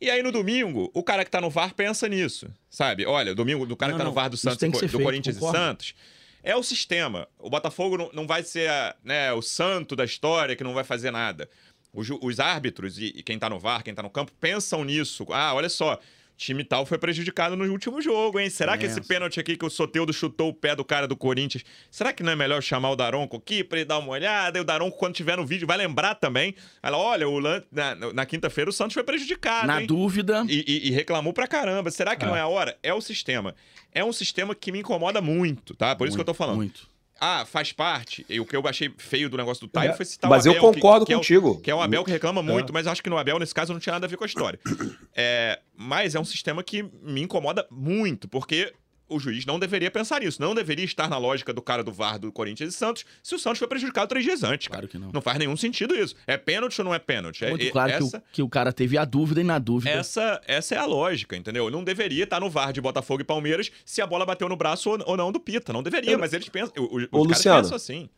[0.01, 3.05] E aí no domingo, o cara que tá no VAR pensa nisso, sabe?
[3.05, 5.57] Olha, domingo do cara Não, que tá no VAR do Santos, do feito, Corinthians concordo.
[5.57, 5.95] e Santos.
[6.43, 7.27] É o sistema.
[7.37, 8.71] O Botafogo não, não vai ser
[9.03, 11.47] né, o santo da história que não vai fazer nada.
[11.93, 15.27] Os, os árbitros e, e quem tá no VAR, quem tá no campo, pensam nisso.
[15.29, 15.99] Ah, olha só,
[16.45, 18.49] time tal foi prejudicado no último jogo, hein?
[18.49, 21.63] Será que esse pênalti aqui que o Soteudo chutou o pé do cara do Corinthians,
[21.89, 24.57] será que não é melhor chamar o Daronco aqui pra ele dar uma olhada?
[24.57, 26.55] E o Daronco, quando tiver no vídeo, vai lembrar também.
[26.81, 29.87] Ela, olha, o lan- na, na quinta-feira o Santos foi prejudicado, Na hein?
[29.87, 31.91] dúvida, E, e- e reclamou pra caramba.
[31.91, 32.77] Será que não é a hora?
[32.81, 33.53] É o sistema.
[33.93, 35.95] É um sistema que me incomoda muito, tá?
[35.95, 36.55] Por isso que eu tô falando.
[36.55, 36.89] Muito.
[37.23, 38.25] Ah, faz parte.
[38.27, 40.49] E o que eu achei feio do negócio do Taio É, foi citar mas o
[40.49, 40.61] eu Abel.
[40.71, 41.61] que- concordo que é o- contigo.
[41.61, 42.73] que é o Abel que reclama muito, É.
[42.73, 44.59] mas acho que no Abel, nesse caso, não tinha nada a ver com a história.
[45.15, 48.73] É, mas é um sistema que me incomoda muito, porque
[49.13, 50.41] o juiz não deveria pensar nisso.
[50.41, 53.39] Não deveria estar na lógica do cara do VAR do Corinthians e Santos se o
[53.39, 54.67] Santos foi prejudicado três dias antes.
[54.67, 54.79] Cara.
[54.81, 55.11] Claro que não.
[55.11, 56.15] Não faz nenhum sentido isso.
[56.25, 57.43] É pênalti ou não é pênalti?
[57.45, 59.59] É- Muito é- claro que, essa, o, que o cara teve a dúvida e na
[59.59, 59.91] dúvida.
[59.91, 61.69] essa, essa é a lógica, entendeu?
[61.69, 64.89] Não deveria estar no VAR de Botafogo e Palmeiras se a bola bateu no braço
[64.89, 65.71] ou, ou não do Pita.
[65.73, 66.73] Não deveria, Eu- mas eles pensam.
[66.77, 67.61] o- o- Os Ô, caras Luciano.
[67.63, 68.09] pensam assim.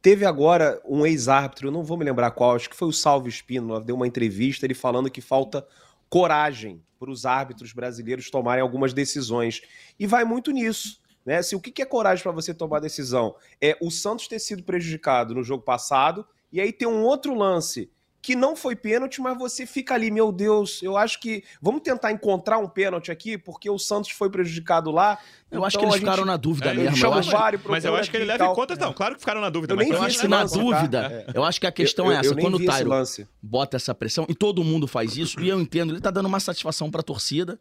[0.00, 3.28] Teve agora um ex-árbitro, eu não vou me lembrar qual, acho que foi o Salvo
[3.28, 5.64] Espino, deu uma entrevista, ele falando que falta
[6.12, 9.62] coragem para os árbitros brasileiros tomarem algumas decisões.
[9.98, 11.00] E vai muito nisso.
[11.24, 11.38] Né?
[11.38, 13.34] Assim, o que que é coragem para você tomar decisão?
[13.58, 17.90] É o Santos ter sido prejudicado no jogo passado, e aí tem um outro lance
[18.22, 21.42] que não foi pênalti, mas você fica ali, meu Deus, eu acho que.
[21.60, 25.18] Vamos tentar encontrar um pênalti aqui, porque o Santos foi prejudicado lá.
[25.50, 27.04] Eu acho que Então eles gente- ficaram na dúvida É, mesmo.
[27.04, 28.76] Eu acho, VAR Mas eu acho que ele leva em conta.
[28.76, 29.72] Não, claro que ficaram na dúvida.
[29.72, 30.60] Eu mas nem eu acho que esse na lance, tá?
[30.62, 32.34] dúvida, eu acho que a questão Eu- é essa.
[32.36, 33.26] Quando o Tairo lance.
[33.42, 36.38] bota essa pressão, e todo mundo faz isso, e eu entendo, ele tá dando uma
[36.40, 37.58] satisfação pra torcida.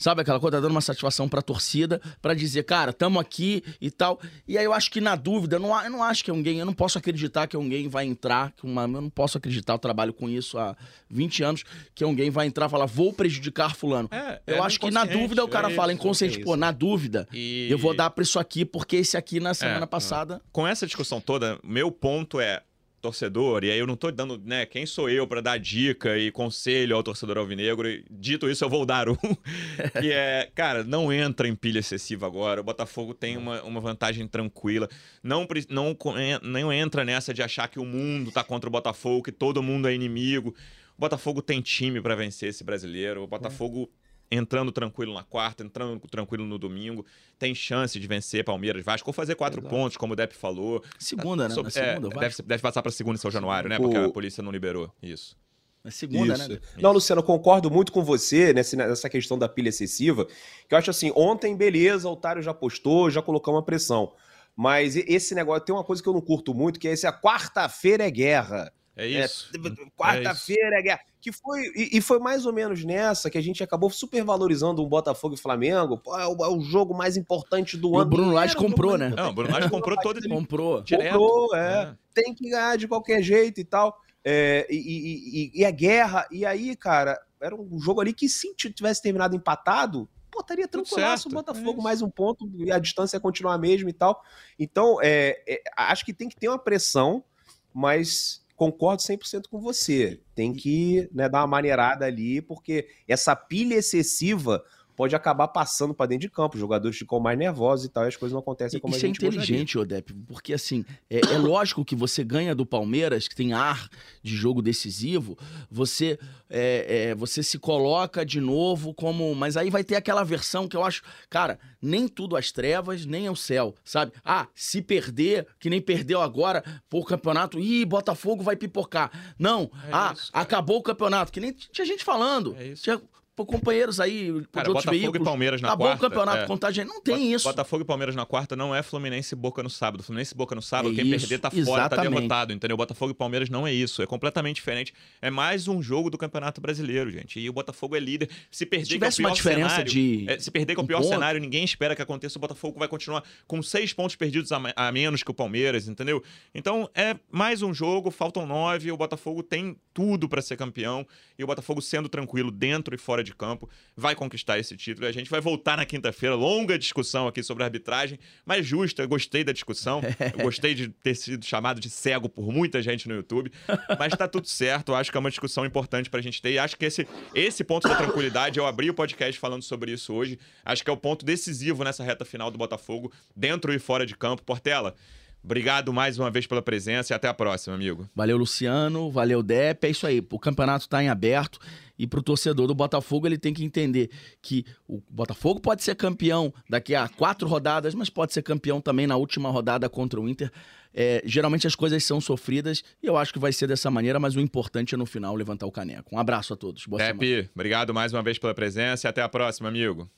[0.00, 0.56] Sabe aquela coisa?
[0.56, 4.18] Tá dando uma satisfação pra torcida, pra dizer, cara, tamo aqui e tal.
[4.48, 6.64] E aí eu acho que na dúvida, eu não, eu não acho que alguém, eu
[6.64, 10.14] não posso acreditar que alguém vai entrar, que uma, eu não posso acreditar, eu trabalho
[10.14, 10.74] com isso há
[11.10, 14.08] 20 anos, que alguém vai entrar e falar, vou prejudicar fulano.
[14.10, 16.70] É, eu é acho que na dúvida o cara é fala inconsciente, é pô, na
[16.72, 19.86] dúvida, E- eu vou dar pra isso aqui, porque esse aqui na semana é.
[19.86, 20.40] passada.
[20.50, 22.62] Com essa discussão toda, meu ponto é
[23.00, 26.30] torcedor, e aí eu não tô dando, né, quem sou eu pra dar dica e
[26.30, 29.16] conselho ao torcedor alvinegro, e dito isso eu vou dar um,
[30.00, 34.26] que é, cara, não entra em pilha excessiva agora, o Botafogo tem uma, uma vantagem
[34.28, 34.88] tranquila,
[35.22, 35.96] não, não,
[36.42, 39.88] não entra nessa de achar que o mundo tá contra o Botafogo, que todo mundo
[39.88, 40.54] é inimigo,
[40.96, 43.90] o Botafogo tem time pra vencer esse brasileiro, o Botafogo
[44.30, 47.04] entrando tranquilo na quarta, entrando tranquilo no domingo,
[47.38, 49.74] tem chance de vencer Palmeiras, Vasco, ou fazer quatro Exato.
[49.74, 51.54] pontos, como o Depp falou, Segunda, né?
[51.54, 52.28] Sob- Na segunda, é, vai.
[52.28, 53.76] deve, deve passar pra segunda em São Januário, né?
[53.78, 54.92] O- Porque a polícia não liberou.
[55.02, 55.36] Isso.
[55.82, 56.48] Na segunda, Isso.
[56.48, 56.58] né?
[56.78, 60.26] Não, Luciano, eu concordo muito com você nessa questão da pilha excessiva.
[60.68, 64.12] Que eu acho assim, ontem, beleza, o Otário já postou, já colocou uma pressão.
[64.54, 67.12] Mas esse negócio tem uma coisa que eu não curto muito, que é esse a
[67.12, 68.70] quarta-feira é guerra.
[68.96, 69.50] É isso.
[69.54, 71.00] É, quarta-feira é, é guerra.
[71.20, 74.88] Que foi, e, e, foi mais ou menos nessa que a gente acabou supervalorizando um
[74.88, 75.98] Botafogo e Flamengo.
[75.98, 78.02] Pô, é, o, é o jogo mais importante do e ano.
[78.02, 79.10] O Bruno Lage comprou, né?
[79.10, 80.18] Não, o Bruno Lage comprou todo.
[80.18, 80.82] Ele comprou.
[80.82, 81.18] Direto.
[81.18, 81.82] Comprou, é.
[81.82, 81.94] é.
[82.14, 83.98] Tem que ganhar de qualquer jeito e tal.
[84.24, 86.26] É, e, e, e, a guerra.
[86.30, 91.28] E aí, cara, era um jogo ali que se tivesse terminado empatado, pô, estaria tranquilaço
[91.28, 94.22] o Botafogo, é mais um ponto, e a distância ia continuar a mesma e tal.
[94.58, 97.24] Então, é, é, acho que tem que ter uma pressão,
[97.72, 100.20] mas concordo 100% com você.
[100.34, 104.62] Tem que né, dar uma maneirada ali, porque essa pilha excessiva
[105.00, 106.56] pode acabar passando para dentro de campo.
[106.56, 109.08] Os jogadores ficam mais nervosos e tal, e as coisas não acontecem como Isso a
[109.08, 113.26] gente Isso é inteligente, Odep, porque assim, é, é, lógico que você ganha do Palmeiras,
[113.26, 113.88] que tem ar
[114.22, 115.38] de jogo decisivo,
[115.70, 116.18] você,
[116.50, 119.34] é, é, você se coloca de novo como.
[119.34, 123.26] Mas aí vai ter aquela versão que eu acho, cara, nem tudo às trevas, nem
[123.26, 124.12] ao céu, sabe?
[124.22, 129.10] Ah, se perder, que nem perdeu agora por campeonato, ih, Botafogo vai pipocar.
[129.38, 132.54] Não, é ah, isso, acabou o campeonato, que nem tinha gente falando.
[132.58, 132.82] É isso.
[132.82, 133.00] Tinha,
[133.46, 135.20] companheiros aí Cara, outros Botafogo veículos.
[135.20, 136.06] e Palmeiras na Acabou quarta.
[136.06, 136.46] o campeonato, é.
[136.46, 136.84] contagem.
[136.84, 137.48] Não tem isso.
[137.48, 140.02] Botafogo e Palmeiras na quarta não é Fluminense e Boca no sábado.
[140.02, 141.96] Fluminense e Boca no sábado, é quem isso, perder tá fora, tá exatamente.
[141.96, 142.76] tá derrotado, entendeu?
[142.76, 144.02] Botafogo e Palmeiras não é isso.
[144.02, 144.92] É completamente diferente.
[145.20, 147.38] É mais um jogo do Campeonato Brasileiro, gente.
[147.38, 148.28] E o Botafogo é líder.
[148.50, 150.24] Se perder, se tivesse é uma diferença cenário, de.
[150.28, 152.38] É, se perder, que é o pior cenário, ninguém espera que aconteça.
[152.38, 156.22] O Botafogo vai continuar com seis pontos perdidos a, a menos que o Palmeiras, entendeu?
[156.54, 158.90] Então é mais um jogo, faltam nove.
[158.90, 161.06] O Botafogo tem tudo para ser campeão.
[161.38, 165.06] E o Botafogo, sendo tranquilo dentro e fora de campo, vai conquistar esse título.
[165.06, 166.34] E a gente vai voltar na quinta-feira.
[166.34, 169.04] Longa discussão aqui sobre a arbitragem, mas justa.
[169.04, 170.00] Gostei da discussão.
[170.42, 173.52] gostei de ter sido chamado de cego por muita gente no YouTube.
[173.98, 174.94] Mas tá tudo certo.
[174.94, 176.52] Acho que é uma discussão importante pra gente ter.
[176.52, 180.14] E acho que esse, esse ponto da tranquilidade, eu abri o podcast falando sobre isso
[180.14, 180.38] hoje.
[180.64, 184.16] Acho que é o ponto decisivo nessa reta final do Botafogo, dentro e fora de
[184.16, 184.42] campo.
[184.42, 184.94] Portela.
[185.42, 188.08] Obrigado mais uma vez pela presença e até a próxima, amigo.
[188.14, 189.10] Valeu, Luciano.
[189.10, 189.86] Valeu, Depp.
[189.86, 190.24] É isso aí.
[190.30, 191.58] O campeonato está em aberto
[191.98, 194.10] e para o torcedor do Botafogo ele tem que entender
[194.42, 199.06] que o Botafogo pode ser campeão daqui a quatro rodadas, mas pode ser campeão também
[199.06, 200.50] na última rodada contra o Inter.
[200.92, 204.34] É, geralmente as coisas são sofridas e eu acho que vai ser dessa maneira, mas
[204.34, 206.14] o importante é no final levantar o caneco.
[206.14, 206.84] Um abraço a todos.
[206.86, 207.50] Boa Depp, semana.
[207.54, 210.10] obrigado mais uma vez pela presença e até a próxima, amigo.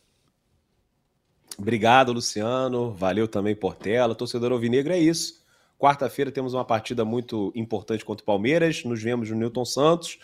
[1.58, 2.92] Obrigado, Luciano.
[2.92, 4.14] Valeu também, Portela.
[4.14, 5.42] Torcedor Alvinegro é isso.
[5.78, 8.84] Quarta-feira temos uma partida muito importante contra o Palmeiras.
[8.84, 10.18] Nos vemos no Newton Santos.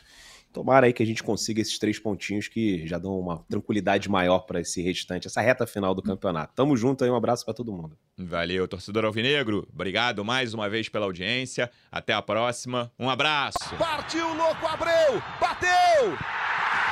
[0.53, 4.41] Tomara aí que a gente consiga esses três pontinhos que já dão uma tranquilidade maior
[4.41, 6.55] para esse restante, essa reta final do campeonato.
[6.55, 7.97] Tamo junto aí, um abraço para todo mundo.
[8.16, 9.68] Valeu, torcedor Alvinegro.
[9.72, 11.70] Obrigado mais uma vez pela audiência.
[11.93, 12.91] Até a próxima.
[12.99, 13.59] Um abraço.
[13.79, 15.22] Partiu, louco, Abreu!
[15.39, 16.16] Bateu!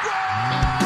[0.05, 0.86] Gol!